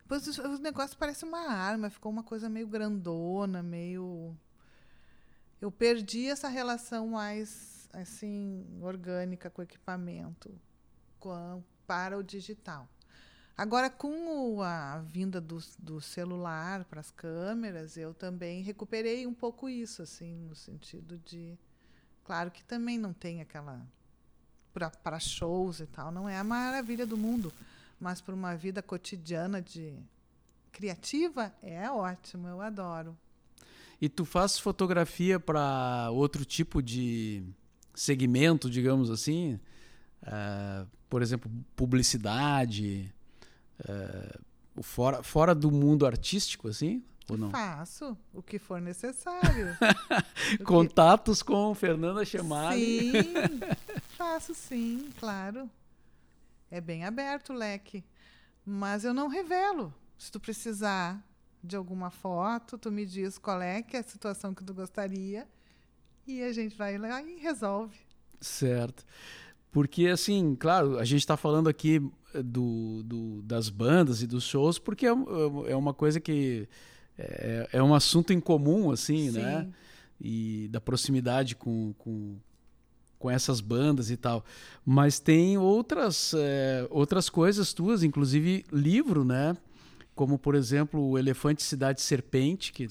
[0.00, 4.36] depois o negócio parece uma arma, ficou uma coisa meio grandona, meio
[5.60, 10.52] eu perdi essa relação mais assim orgânica com o equipamento
[11.86, 12.88] para o digital.
[13.56, 19.68] Agora, com a vinda do, do celular para as câmeras, eu também recuperei um pouco
[19.68, 21.58] isso, assim, no sentido de.
[22.24, 23.86] Claro que também não tem aquela.
[24.72, 27.52] Para shows e tal, não é a maravilha do mundo,
[28.00, 29.92] mas para uma vida cotidiana de
[30.72, 33.14] criativa, é ótimo, eu adoro.
[34.00, 37.42] E tu faz fotografia para outro tipo de
[37.94, 39.60] segmento, digamos assim?
[40.22, 43.12] Uh, por exemplo, publicidade,
[43.80, 47.02] uh, fora, fora do mundo artístico, assim?
[47.28, 47.50] Ou não?
[47.50, 49.76] Faço o que for necessário.
[50.64, 51.52] Contatos que...
[51.52, 53.12] com Fernanda Chamali.
[53.12, 53.60] Sim,
[54.16, 55.70] faço sim, claro.
[56.70, 58.04] É bem aberto o leque.
[58.64, 59.92] Mas eu não revelo.
[60.18, 61.24] Se tu precisar
[61.62, 65.46] de alguma foto, tu me diz qual é que é a situação que tu gostaria
[66.26, 67.96] e a gente vai lá e resolve.
[68.40, 69.04] Certo.
[69.72, 72.02] Porque, assim, claro, a gente está falando aqui
[72.44, 75.10] do, do, das bandas e dos shows porque é,
[75.68, 76.68] é uma coisa que
[77.18, 79.38] é, é um assunto em comum, assim, Sim.
[79.38, 79.68] né?
[80.20, 82.36] E da proximidade com, com,
[83.18, 84.44] com essas bandas e tal.
[84.84, 89.56] Mas tem outras, é, outras coisas tuas, inclusive livro, né?
[90.14, 92.86] Como, por exemplo, o Elefante Cidade Serpente, que,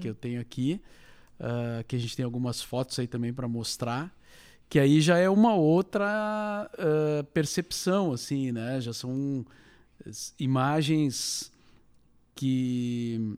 [0.00, 0.80] que eu tenho aqui,
[1.38, 4.10] uh, que a gente tem algumas fotos aí também para mostrar
[4.70, 8.80] que aí já é uma outra uh, percepção, assim, né?
[8.80, 9.44] Já são
[10.38, 11.52] imagens
[12.36, 13.36] que,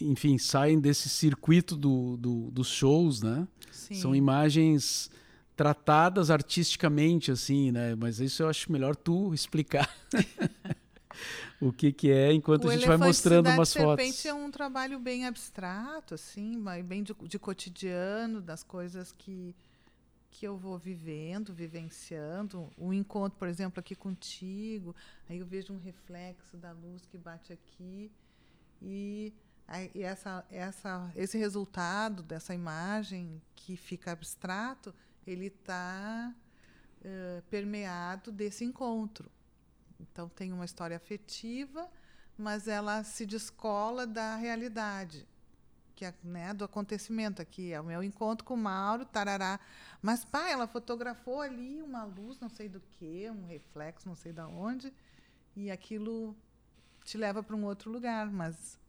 [0.00, 3.46] enfim, saem desse circuito do, do, dos shows, né?
[3.72, 3.96] Sim.
[3.96, 5.10] São imagens
[5.56, 7.96] tratadas artisticamente, assim, né?
[7.96, 9.92] Mas isso eu acho melhor tu explicar.
[11.60, 14.26] o que que é enquanto o a gente vai mostrando umas Serpente fotos.
[14.26, 19.56] é um trabalho bem abstrato, assim, bem de, de cotidiano, das coisas que
[20.32, 24.96] que eu vou vivendo, vivenciando, um encontro, por exemplo, aqui contigo,
[25.28, 28.10] aí eu vejo um reflexo da luz que bate aqui.
[28.80, 29.32] E,
[29.94, 34.94] e essa, essa, esse resultado dessa imagem que fica abstrato,
[35.26, 36.34] ele está
[37.04, 39.30] uh, permeado desse encontro.
[40.00, 41.88] Então tem uma história afetiva,
[42.38, 45.28] mas ela se descola da realidade,
[46.02, 47.72] que é né, do acontecimento aqui.
[47.72, 49.60] É o meu encontro com o Mauro, tarará.
[50.00, 54.32] Mas, pá, ela fotografou ali uma luz, não sei do que, um reflexo, não sei
[54.32, 54.92] da onde,
[55.54, 56.36] e aquilo
[57.04, 58.80] te leva para um outro lugar, mas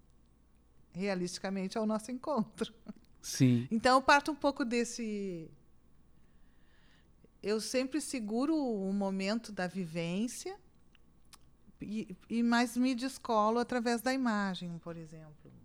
[0.92, 2.74] realisticamente é o nosso encontro.
[3.22, 3.68] Sim.
[3.72, 5.50] Então eu parto um pouco desse.
[7.42, 10.58] Eu sempre seguro o momento da vivência,
[11.80, 15.63] e, e mais me descolo através da imagem, por exemplo.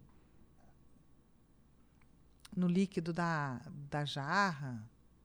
[2.58, 4.82] No líquido da, da jarra,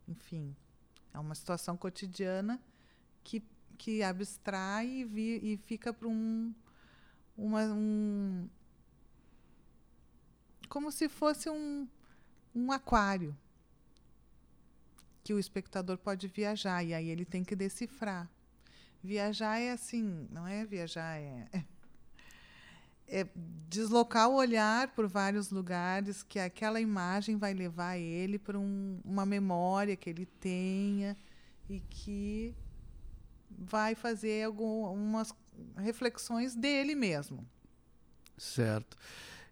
[0.07, 0.55] enfim.
[1.11, 2.61] É uma situação cotidiana
[3.23, 3.43] que,
[3.77, 6.53] que abstrai e, vi, e fica para um,
[7.36, 8.47] uma, um.
[10.69, 11.88] Como se fosse um,
[12.53, 13.36] um aquário
[15.23, 18.29] que o espectador pode viajar e aí ele tem que decifrar.
[19.01, 21.47] Viajar é assim, não é viajar, é,
[23.07, 23.27] é
[23.69, 29.25] deslocar o olhar por vários lugares que aquela imagem vai levar ele para um, uma
[29.25, 31.17] memória que ele tenha
[31.69, 32.55] e que
[33.49, 35.33] vai fazer algumas
[35.77, 37.45] reflexões dele mesmo.
[38.37, 38.97] Certo.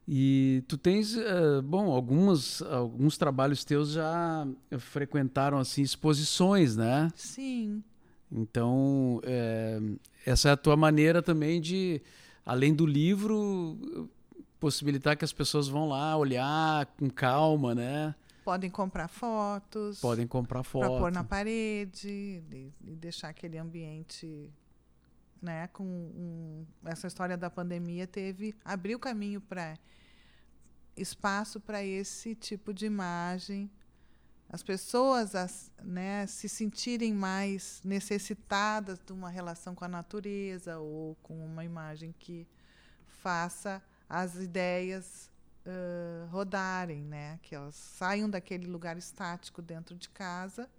[0.08, 4.48] E tu tens, uh, bom, alguns, alguns trabalhos teus já
[4.80, 7.12] frequentaram assim exposições, né?
[7.16, 7.84] Sim.
[8.32, 9.80] Então, é,
[10.26, 12.02] essa é a tua maneira também de,
[12.46, 14.10] além do livro,
[14.60, 18.16] possibilitar que as pessoas vão lá olhar com calma, né?
[18.44, 20.00] Podem comprar fotos.
[20.00, 20.90] Podem comprar fotos.
[20.90, 24.52] Para pôr na parede e, e deixar aquele ambiente
[25.42, 29.76] né, com um, essa história da pandemia teve abriu caminho para
[30.96, 33.70] espaço para esse tipo de imagem
[34.52, 41.16] as pessoas as, né, se sentirem mais necessitadas de uma relação com a natureza ou
[41.24, 42.46] com uma imagem que
[43.08, 45.32] faça as ideias
[45.66, 50.70] uh, rodarem, né, que elas saiam daquele lugar estático dentro de casa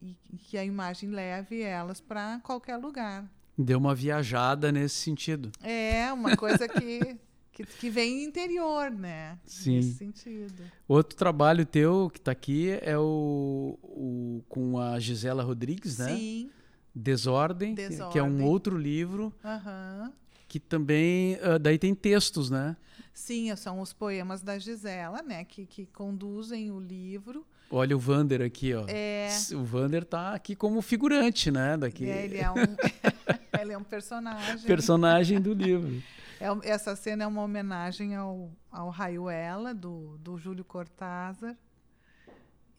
[0.00, 3.30] e, e que a imagem leve elas para qualquer lugar.
[3.58, 5.52] Deu uma viajada nesse sentido.
[5.62, 7.18] É, uma coisa que,
[7.66, 9.38] que, que vem interior, né?
[9.44, 9.76] Sim.
[9.76, 10.62] Nesse sentido.
[10.88, 16.16] Outro trabalho teu que está aqui é o, o, com a Gisela Rodrigues, né?
[16.16, 16.50] Sim.
[16.94, 18.12] Desordem, Desordem.
[18.12, 20.12] que é um outro livro Aham.
[20.48, 22.76] que também uh, daí tem textos, né?
[23.14, 25.44] Sim, são os poemas da Gisela, né?
[25.44, 27.46] Que, que conduzem o livro.
[27.70, 28.84] Olha o Vander aqui, ó.
[28.88, 29.28] É.
[29.52, 31.76] O Vander tá aqui como figurante, né?
[31.76, 32.08] Daqui.
[32.08, 32.54] É, ele é um,
[33.60, 34.66] ele é um personagem.
[34.66, 36.02] personagem do livro.
[36.40, 41.54] É essa cena é uma homenagem ao, ao Raiuela, do, do Júlio Cortázar.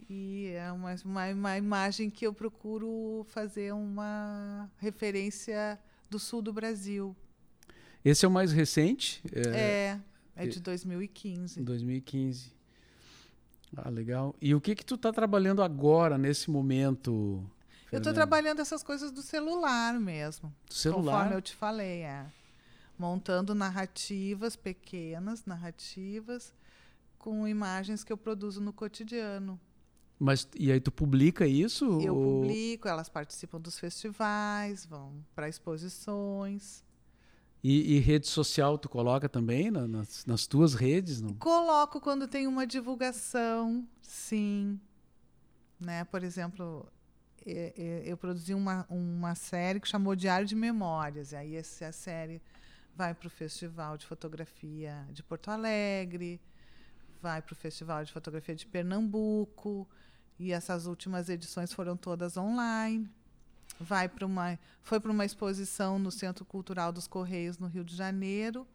[0.09, 6.51] E é uma, uma, uma imagem que eu procuro fazer uma referência do sul do
[6.51, 7.16] Brasil.
[8.03, 9.99] Esse é o mais recente, é,
[10.36, 11.62] É, é de 2015.
[11.62, 12.51] 2015.
[13.78, 14.36] Ah, legal.
[14.41, 17.12] E o que que tu tá trabalhando agora nesse momento?
[17.91, 18.14] Eu estou Fernanda?
[18.14, 20.53] trabalhando essas coisas do celular mesmo.
[20.68, 21.12] Do celular?
[21.14, 22.26] Conforme eu te falei, é.
[23.06, 26.54] Montando narrativas pequenas, narrativas,
[27.18, 29.60] com imagens que eu produzo no cotidiano.
[30.20, 31.99] Mas e aí tu publica isso?
[31.99, 36.84] Eu ou- publico, elas participam dos festivais, vão para exposições.
[37.64, 41.22] E, e rede social tu coloca também na- nas, nas tuas redes?
[41.22, 41.34] Não?
[41.34, 44.80] Coloco quando tem uma divulgação, sim.
[45.80, 46.04] Né?
[46.04, 46.86] Por exemplo,
[47.43, 51.32] e- e- eu produzi uma, uma série que chamou Diário de Memórias.
[51.32, 52.39] E aí essa série
[53.02, 56.39] vai para o Festival de Fotografia de Porto Alegre,
[57.20, 59.89] vai para o Festival de Fotografia de Pernambuco.
[60.38, 63.10] E essas últimas edições foram todas online.
[63.80, 67.95] Vai para uma, foi para uma exposição no Centro Cultural dos Correios, no Rio de
[67.95, 68.68] Janeiro.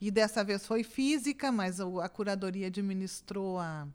[0.00, 3.88] E dessa vez foi física, mas a curadoria administrou a,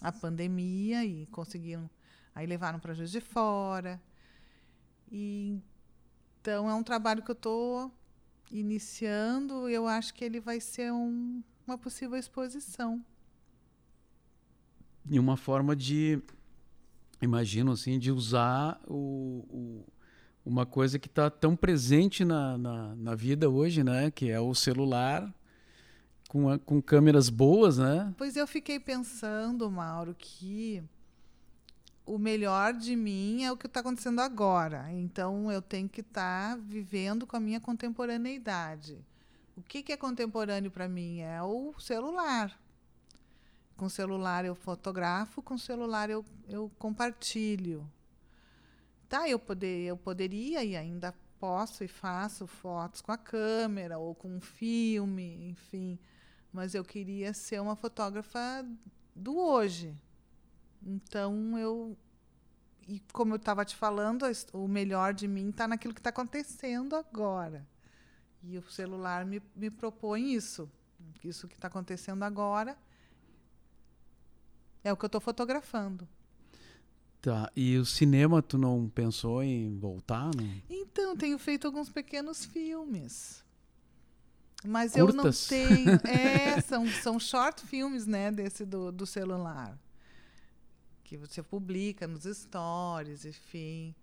[0.00, 1.90] a pandemia e conseguiram.
[2.34, 4.00] Aí levaram para Juiz de Fora.
[5.12, 5.60] E,
[6.40, 7.92] então é um trabalho que eu estou
[8.50, 9.68] iniciando.
[9.68, 13.04] Eu acho que ele vai ser um- uma possível exposição.
[15.08, 16.18] E uma forma de,
[17.20, 19.84] imagino assim, de usar o, o-
[20.44, 24.10] uma coisa que está tão presente na, na, na vida hoje, né?
[24.10, 25.32] Que é o celular
[26.28, 28.12] com, a- com câmeras boas, né?
[28.16, 30.82] Pois eu fiquei pensando, Mauro, que
[32.06, 34.92] o melhor de mim é o que está acontecendo agora.
[34.92, 39.04] Então eu tenho que estar vivendo com a minha contemporaneidade.
[39.56, 41.20] O que, que é contemporâneo para mim?
[41.20, 42.58] É o celular.
[43.76, 47.88] Com o celular eu fotografo, com o celular eu, eu compartilho.
[49.08, 54.14] Tá, eu, poder, eu poderia e ainda posso e faço fotos com a câmera ou
[54.14, 55.98] com um filme, enfim.
[56.52, 58.64] Mas eu queria ser uma fotógrafa
[59.14, 59.94] do hoje.
[60.84, 61.96] Então eu
[62.86, 66.94] e como eu estava te falando, o melhor de mim está naquilo que está acontecendo
[66.94, 67.66] agora.
[68.42, 70.70] E o celular me, me propõe isso.
[71.22, 72.76] Isso que está acontecendo agora
[74.82, 76.06] é o que eu estou fotografando.
[77.22, 77.50] Tá.
[77.56, 80.30] E o cinema, tu não pensou em voltar?
[80.36, 80.62] Não?
[80.68, 83.42] Então, tenho feito alguns pequenos filmes.
[84.62, 85.50] Mas Curtas?
[85.50, 86.00] eu não tenho.
[86.06, 89.78] É, são, são short filmes, né, desse do, do celular.
[91.04, 93.94] Que você publica nos stories, enfim.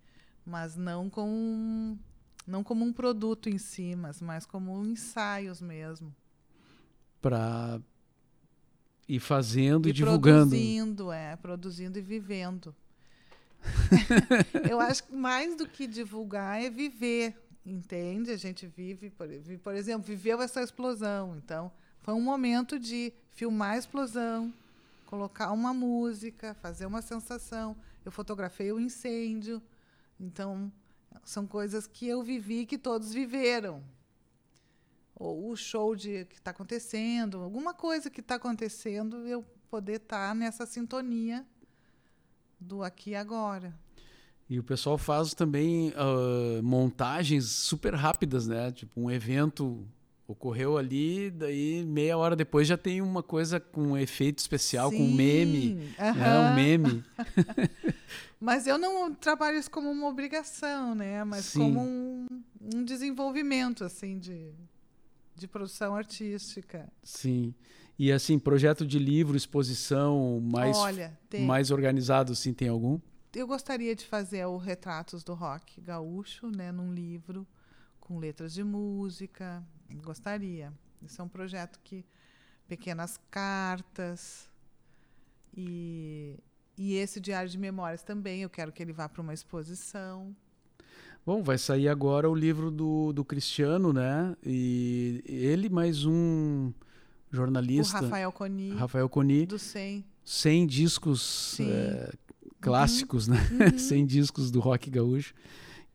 [0.46, 1.98] Mas não com
[2.46, 6.14] não como um produto em si, mas mais como ensaios mesmo.
[7.20, 7.80] Para
[9.08, 10.50] ir fazendo e, E divulgando.
[10.50, 12.74] produzindo, é, produzindo e vivendo.
[14.68, 18.30] eu acho que mais do que divulgar é viver, entende?
[18.32, 19.28] A gente vive, por,
[19.62, 21.36] por exemplo, viveu essa explosão.
[21.36, 24.52] Então, foi um momento de filmar a explosão,
[25.12, 27.76] colocar uma música, fazer uma sensação.
[28.02, 29.60] Eu fotografei o incêndio.
[30.18, 30.72] Então,
[31.22, 33.84] são coisas que eu vivi que todos viveram.
[35.14, 40.34] Ou o show de que está acontecendo, alguma coisa que está acontecendo, eu poder estar
[40.34, 41.46] nessa sintonia
[42.58, 43.78] do aqui e agora.
[44.48, 48.72] E o pessoal faz também ah, montagens super rápidas, né?
[48.72, 49.86] Tipo, um evento
[50.26, 55.12] ocorreu ali, daí meia hora depois já tem uma coisa com efeito especial, com um
[55.14, 55.60] meme.
[55.60, 55.94] Sim, Né?
[55.98, 56.40] aham.
[56.50, 57.04] Um meme.
[58.40, 61.22] Mas eu não trabalho isso como uma obrigação, né?
[61.24, 61.58] Mas Sim.
[61.60, 62.26] como um,
[62.74, 64.50] um desenvolvimento assim de,
[65.36, 66.88] de produção artística.
[67.02, 67.54] Sim.
[67.98, 72.98] E assim, projeto de livro, exposição mais, Olha, tem, mais organizado, assim, tem algum?
[73.34, 77.46] eu gostaria de fazer o retratos do rock gaúcho, né, num livro
[78.00, 79.62] com letras de música.
[79.96, 80.72] Gostaria.
[81.04, 82.04] Esse é um projeto que
[82.68, 84.48] pequenas cartas
[85.56, 86.38] e
[86.76, 88.42] e esse diário de memórias também.
[88.42, 90.34] Eu quero que ele vá para uma exposição.
[91.24, 94.36] Bom, vai sair agora o livro do, do Cristiano, né?
[94.44, 96.72] E ele mais um
[97.30, 100.04] O jornalista, Rafael Coni, Rafael Coni, do 100.
[100.24, 102.12] 100 discos eh,
[102.60, 103.38] clássicos, né?
[103.78, 105.34] 100 discos do rock gaúcho.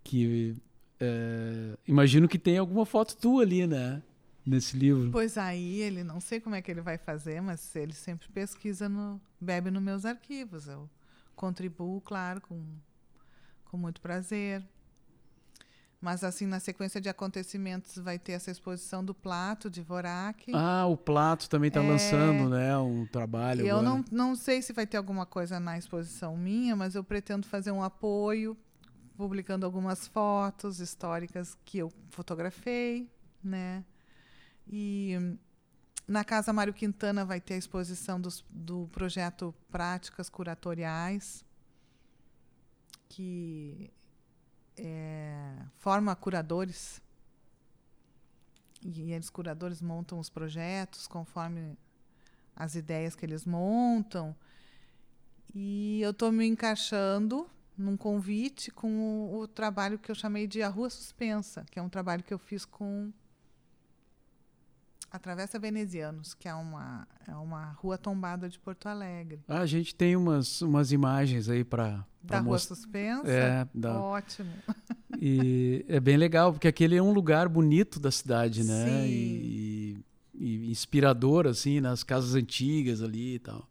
[0.04, 0.56] Que
[1.00, 4.02] eh, imagino que tem alguma foto tua ali, né?
[4.46, 5.12] Nesse livro.
[5.12, 8.88] Pois aí, ele não sei como é que ele vai fazer, mas ele sempre pesquisa,
[8.88, 10.68] no, bebe nos meus arquivos.
[10.68, 10.90] Eu
[11.36, 12.64] contribuo, claro, com,
[13.66, 14.64] com muito prazer.
[16.00, 20.50] Mas, assim, na sequência de acontecimentos, vai ter essa exposição do Plato, de Vorak.
[20.54, 21.90] Ah, o Plato também está É.
[21.90, 22.78] lançando, né?
[22.78, 23.90] Um trabalho eu agora.
[23.98, 27.72] não, não sei se vai ter alguma coisa na exposição minha, mas eu pretendo fazer
[27.72, 28.56] um apoio,
[29.18, 33.10] publicando algumas fotos históricas que eu fotografei,
[33.44, 33.84] né?
[34.68, 35.16] E
[36.08, 41.44] na Casa Mário Quintana vai ter a exposição dos, do projeto Práticas Curatoriais,
[43.10, 43.92] que
[44.78, 47.02] é, forma curadores.
[48.84, 51.76] E eles, curadores, montam os projetos conforme
[52.56, 54.36] as ideias que eles montam.
[55.56, 58.88] E eu estou me encaixando num convite com
[59.32, 62.34] o, o trabalho que eu chamei de A Rua Suspensa, que é um trabalho que
[62.34, 63.12] eu fiz com
[65.10, 69.40] a Travessa Venezianos, que é uma, é uma rua tombada de Porto Alegre.
[69.48, 73.30] Ah, a gente tem umas, umas imagens aí para Da Rua Suspensa?
[73.32, 74.52] É, da- Ótimo.
[75.20, 78.86] E é bem legal, porque aquele é um lugar bonito da cidade, né?
[78.86, 79.08] Sim.
[79.08, 80.06] E,
[80.36, 83.68] e inspirador, assim, nas casas antigas ali e tal.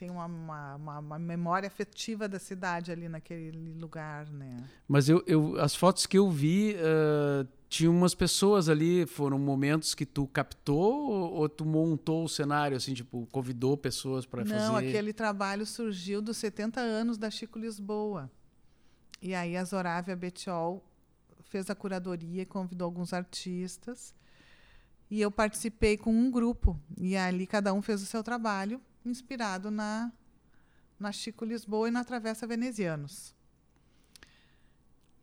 [0.00, 4.64] Tem uma, uma, uma- memória afetiva da cidade ali naquele lugar, né?
[4.88, 9.94] Mas eu, eu, as fotos que eu vi, ah, tinha umas pessoas ali, foram momentos
[9.94, 14.54] que tu captou ou, ou tu montou o cenário, assim, tipo, convidou pessoas para fazer?
[14.56, 18.30] Não, aquele trabalho surgiu dos 70 anos da Chico Lisboa.
[19.20, 20.82] E aí a Zorávia Betiol
[21.44, 24.14] fez a curadoria e convidou alguns artistas.
[25.10, 26.80] E eu participei com um grupo.
[26.98, 30.12] E ali cada um fez o seu trabalho, inspirado na,
[30.98, 33.34] na Chico Lisboa e na Travessa Venezianos.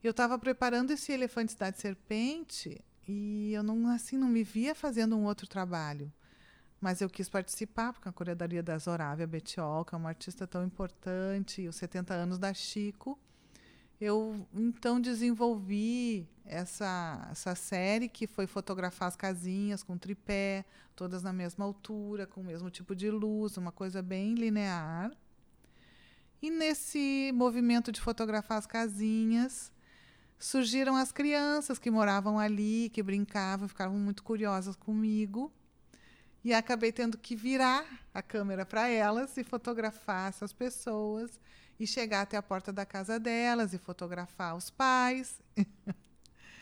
[0.04, 5.18] Eu estava preparando esse Elefante Cidade Serpente e eu não assim não me via fazendo
[5.18, 6.12] um outro trabalho.
[6.80, 10.64] Mas eu quis participar, porque a curadoria da Zorávia Betiol, que é uma artista tão
[10.64, 13.20] importante, e os 70 anos da Chico,
[14.00, 21.34] eu então desenvolvi essa, essa série que foi fotografar as casinhas com tripé, todas na
[21.34, 25.12] mesma altura, com o mesmo tipo de luz, uma coisa bem linear.
[26.42, 29.72] E nesse movimento de fotografar as casinhas,
[30.38, 35.52] surgiram as crianças que moravam ali, que brincavam, ficavam muito curiosas comigo.
[36.44, 41.40] E acabei tendo que virar a câmera para elas e fotografar essas pessoas
[41.80, 45.40] e chegar até a porta da casa delas e fotografar os pais.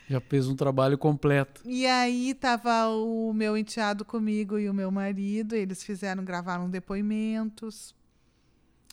[0.08, 1.62] Já fez um trabalho completo.
[1.64, 7.94] E aí tava o meu enteado comigo e o meu marido, eles fizeram, gravaram depoimentos.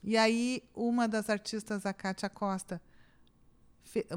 [0.03, 2.81] E aí uma das artistas, a Kátia Costa,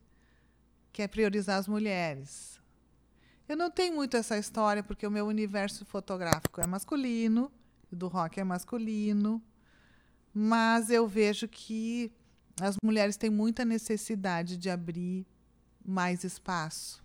[0.91, 2.60] quer priorizar as mulheres.
[3.47, 7.51] Eu não tenho muito essa história, porque o meu universo fotográfico é masculino,
[7.91, 9.41] do rock é masculino,
[10.40, 12.12] mas eu vejo que
[12.62, 15.26] as mulheres têm muita necessidade de abrir
[15.84, 17.04] mais espaço.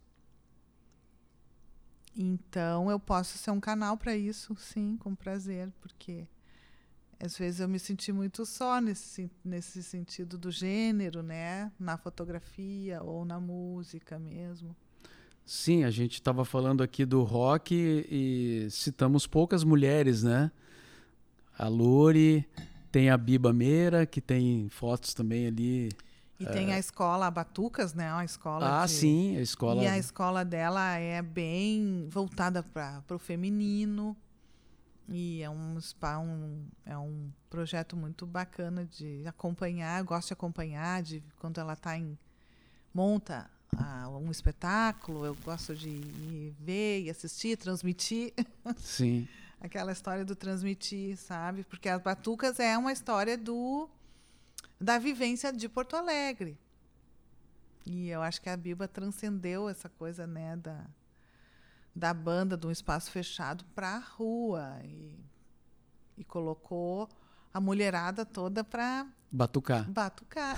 [2.14, 6.26] Então, eu posso ser um canal para isso, sim, com prazer, porque
[7.18, 11.72] às vezes eu me senti muito só nesse, nesse sentido do gênero, né?
[11.80, 14.76] Na fotografia ou na música mesmo.
[15.47, 20.53] Sim, a gente estava falando aqui do rock e citamos poucas mulheres, né?
[21.59, 22.47] A Lori,
[22.93, 25.88] tem a Biba Meira, que tem fotos também ali.
[26.38, 26.51] E é...
[26.51, 28.12] tem a escola Batucas, né?
[28.12, 28.93] A escola Ah, de...
[28.93, 29.82] sim, a escola.
[29.82, 34.14] E a escola dela é bem voltada para o feminino.
[35.09, 40.03] E é um, spa, um, é um projeto muito bacana de acompanhar.
[40.05, 42.16] Gosto de acompanhar, de quando ela está em.
[42.95, 48.34] monta ah, um espetáculo, eu gosto de ir ver e assistir, transmitir.
[48.76, 49.26] Sim.
[49.62, 51.62] Aquela história do transmitir, sabe?
[51.62, 53.88] Porque as Batucas é uma história do
[54.80, 56.58] da vivência de Porto Alegre.
[57.86, 60.84] E eu acho que a Biba transcendeu essa coisa, né, da,
[61.94, 64.80] da banda, de um espaço fechado para a rua.
[64.82, 65.16] E,
[66.18, 67.08] e colocou
[67.54, 69.88] a mulherada toda para batucar.
[69.88, 70.56] Batucar.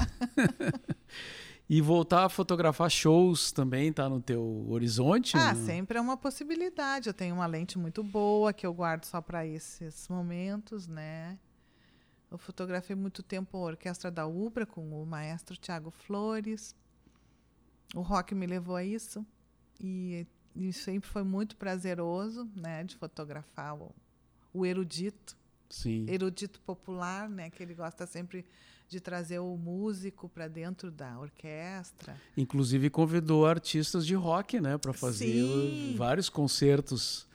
[1.69, 5.37] E voltar a fotografar shows também tá no teu horizonte?
[5.37, 5.65] Ah, né?
[5.65, 7.09] sempre é uma possibilidade.
[7.09, 11.39] Eu tenho uma lente muito boa que eu guardo só para esses momentos, né?
[12.31, 16.75] Eu fotografei muito tempo a orquestra da Ubra com o maestro Tiago Flores.
[17.95, 19.25] O rock me levou a isso
[19.81, 23.95] e, e sempre foi muito prazeroso, né, de fotografar o,
[24.53, 25.37] o erudito,
[25.71, 26.07] Sim.
[26.09, 28.45] erudito popular, né, que ele gosta sempre
[28.89, 32.17] de trazer o músico para dentro da orquestra.
[32.37, 35.95] Inclusive convidou artistas de rock, né, para fazer Sim.
[35.97, 37.27] vários concertos.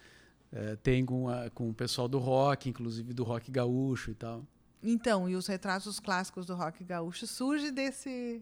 [0.52, 4.43] É, tem com, a, com o pessoal do rock, inclusive do rock gaúcho e tal.
[4.82, 8.41] Então, e os retratos clássicos do rock gaúcho surge desse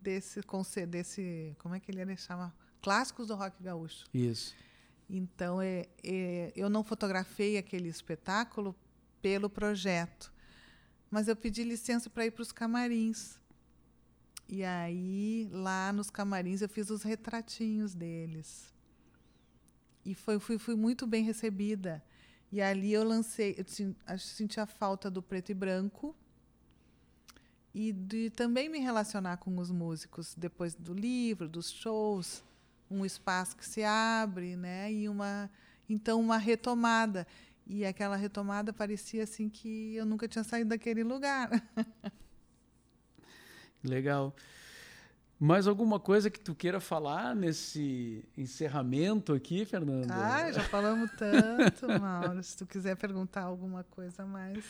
[0.00, 2.54] desse conceito, desse como é que ele chama?
[2.80, 4.06] Clássicos do rock gaúcho.
[4.14, 4.54] Isso.
[5.08, 8.74] Então, é, é, eu não fotografei aquele espetáculo
[9.20, 10.32] pelo projeto,
[11.10, 13.38] mas eu pedi licença para ir para os camarins.
[14.48, 18.72] E aí, lá nos camarins, eu fiz os retratinhos deles.
[20.04, 22.02] E foi, fui, fui muito bem recebida.
[22.52, 26.16] E ali eu lancei, eu senti a falta do preto e branco
[27.72, 32.42] e de também me relacionar com os músicos depois do livro, dos shows,
[32.90, 34.92] um espaço que se abre, né?
[34.92, 35.48] E uma
[35.88, 37.26] então uma retomada.
[37.72, 41.48] E aquela retomada parecia assim que eu nunca tinha saído daquele lugar.
[43.84, 44.34] Legal.
[45.38, 50.12] Mais alguma coisa que tu queira falar nesse encerramento aqui, Fernanda?
[50.12, 52.42] Ah, já falamos tanto, Mauro.
[52.42, 54.64] Se tu quiser perguntar alguma coisa mais,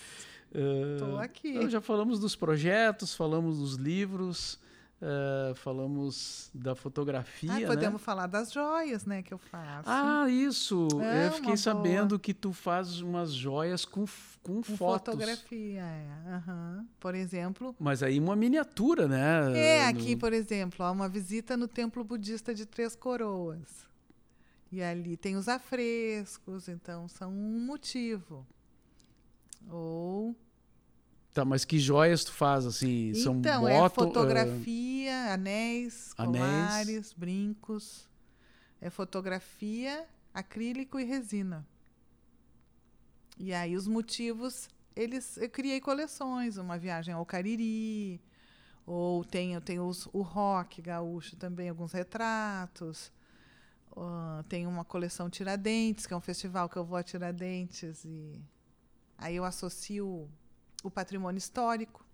[0.98, 1.55] tô Ah, aqui.
[1.55, 4.61] não, já falamos dos projetos, falamos dos livros,
[5.03, 7.66] ah, falamos da fotografia, Ah, né?
[7.66, 9.88] podemos falar das joias, né, que eu faço.
[9.88, 10.88] Ah, isso!
[11.03, 12.18] É, eu fiquei sabendo boa.
[12.20, 14.05] que tu faz umas joias com,
[14.42, 15.14] com, Com fotos.
[15.14, 16.32] fotografia, é.
[16.34, 16.86] aham.
[16.98, 19.59] Por exemplo, Mas aí uma miniatura, né?
[19.59, 23.88] é No- aqui, por exemplo, ó, uma visita no templo budista de Três Coroas.
[24.72, 28.46] E ali tem os afrescos, então são um motivo.
[29.68, 30.36] Ou
[31.33, 33.14] Tá, mas que joias tu faz, assim?
[33.14, 36.43] São então, é ah, fotografia, anéis, anéis.
[36.43, 38.09] colares, brincos.
[38.81, 41.66] É fotografia, acrílico e resina.
[43.39, 48.20] E aí os motivos, eles eu criei coleções, uma viagem ao Cariri,
[48.85, 53.12] ou tem, eu tenho os- o rock gaúcho também, alguns retratos.
[53.97, 58.41] Ah, tem uma coleção Tiradentes, que é um festival que eu vou a Tiradentes e
[59.18, 60.28] aí eu associo
[60.83, 62.05] o patrimônio histórico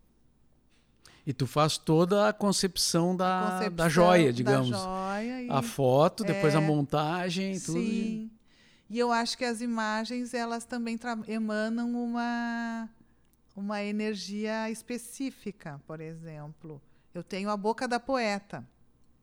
[1.26, 4.70] E tu faz toda a concepção da, da concepção joia, digamos.
[4.70, 7.78] Da joia e, A foto, depois a É, montagem, tudo.
[7.80, 8.30] Sim.
[8.88, 10.96] E eu acho que as imagens, elas também
[11.26, 12.88] emanam uma,
[13.56, 16.80] uma energia específica, por exemplo.
[17.12, 18.64] Eu tenho a boca da poeta,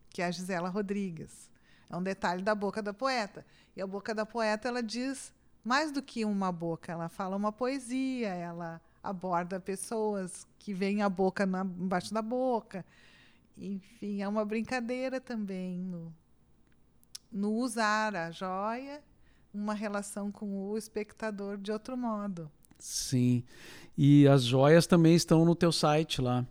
[0.10, 1.50] que é a Gisela Rodrigues.
[1.90, 3.46] É um detalhe da boca da poeta.
[3.76, 5.32] E a boca da poeta, ela diz
[5.64, 6.92] mais do que uma boca.
[6.92, 12.86] Ela fala uma poesia, ela aborda pessoas que veem a boca na, embaixo da boca.
[13.58, 16.14] Enfim, é uma brincadeira também no,
[17.32, 19.04] no usar a joia,
[19.54, 22.50] uma relação com o espectador de outro modo.
[22.80, 23.44] Sim.
[23.98, 26.46] E as joias também estão no teu site lá,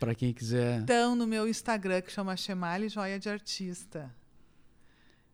[0.00, 0.80] para quem quiser.
[0.80, 4.10] Então, no meu Instagram, que chama Chemale Joia de Artista.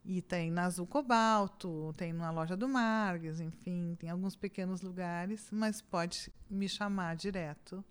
[0.05, 5.49] E tem na Azul Cobalto, tem na loja do Marques, enfim, tem alguns pequenos lugares,
[5.51, 7.83] mas pode me chamar direto,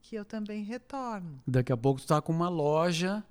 [0.00, 1.42] que eu também retorno.
[1.46, 3.24] Daqui a pouco tu tá com uma loja,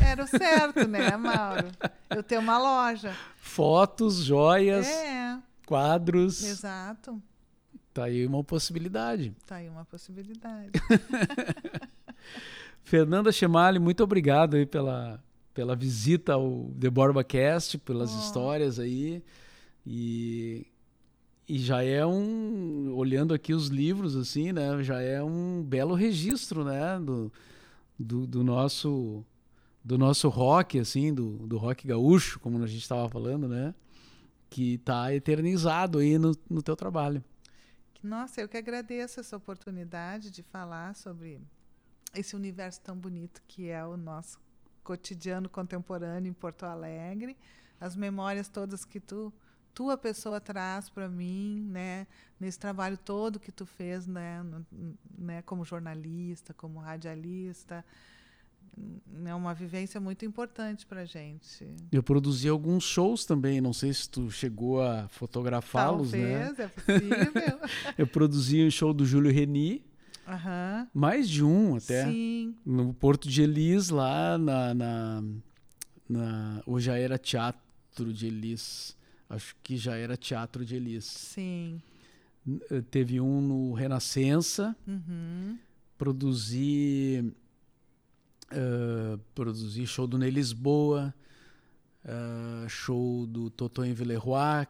[0.00, 1.68] Era o certo, né, Mauro?
[2.10, 3.14] Eu tenho uma loja.
[3.40, 6.42] fotos, joias, É, quadros.
[6.42, 7.22] exato.
[7.94, 9.36] Tá aí uma possibilidade.
[9.46, 10.72] Tá aí uma possibilidade.
[12.82, 15.22] Fernanda Chemali, muito obrigado aí pela,
[15.54, 18.18] pela visita ao The Borba Cast, pelas Oh.
[18.20, 19.22] histórias aí.
[19.86, 20.66] E,
[21.48, 24.82] e já é um, olhando aqui os livros, assim, né?
[24.82, 26.98] Já é um belo registro, né?
[27.00, 27.32] Do,
[27.98, 29.24] do, do nosso
[29.84, 33.74] do nosso rock, assim, do, do rock gaúcho, como a gente estava falando, né?
[34.48, 37.22] Que tá eternizado aí no, no teu trabalho.
[38.00, 41.40] Nossa, eu que agradeço essa oportunidade de falar sobre
[42.14, 44.38] esse universo tão bonito que é o nosso
[44.82, 47.36] cotidiano contemporâneo em Porto Alegre,
[47.80, 49.32] as memórias todas que tu
[49.74, 52.06] tua pessoa traz para mim, né,
[52.38, 54.66] nesse trabalho todo que tu fez, né, no-
[55.16, 57.82] né, como jornalista, como radialista,
[59.24, 61.66] é uma vivência muito importante para gente.
[61.90, 66.48] Eu produzi alguns shows também, não sei se tu chegou a fotografá-los, né?
[66.48, 67.58] Talvez, é possível.
[67.98, 69.84] Eu produzi um show do Júlio Reni,
[70.26, 70.88] Aham.
[70.94, 72.54] mais de um até, Sim.
[72.64, 75.22] no Porto de Elis, lá na, na,
[76.08, 78.96] na- Ou já era Teatro de Elis.
[79.28, 81.04] Acho que já era Teatro de Elis.
[81.04, 81.80] Sim.
[82.70, 85.58] Eh, Teve um no Renascença, Uhum.
[85.98, 87.32] produzi.
[88.50, 91.14] eh, produzi show do Ney Lisboa,
[92.04, 94.66] eh, show do Totonho Villeroy,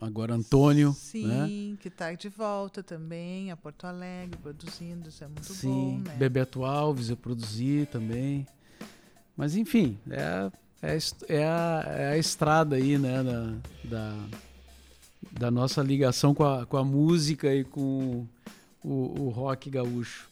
[0.00, 0.92] agora Antônio.
[0.92, 1.26] Sim,
[1.72, 1.76] né?
[1.80, 6.16] que está de volta também a Porto Alegre, produzindo, isso é muito Sim, bom, né?
[6.16, 8.46] Bebeto Alves eu produzi também.
[9.36, 14.26] Mas enfim, é, a- é, é a, é a estrada aí, né, da, da,
[15.32, 18.26] da nossa ligação com a, com a música e com
[18.82, 20.28] o, o rock gaúcho.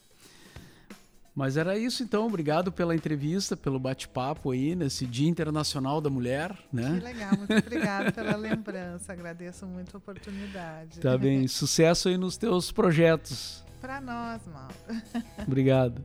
[1.35, 6.53] Mas era isso então, obrigado pela entrevista, pelo bate-papo aí nesse Dia Internacional da Mulher,
[6.70, 7.01] Que né?
[7.03, 11.01] legal, muito obrigada pela lembrança, agradeço muito a oportunidade.
[11.01, 13.64] Tá bem, sucesso aí nos teus projetos.
[13.80, 14.74] Para nós, Mauro.
[15.47, 16.01] Obrigado.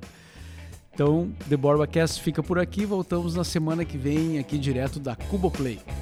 [0.94, 2.86] Então, The Borba Cast fica por aqui.
[2.86, 5.78] Voltamos na semana que vem aqui direto da Cuboplay.
[5.78, 5.96] Play.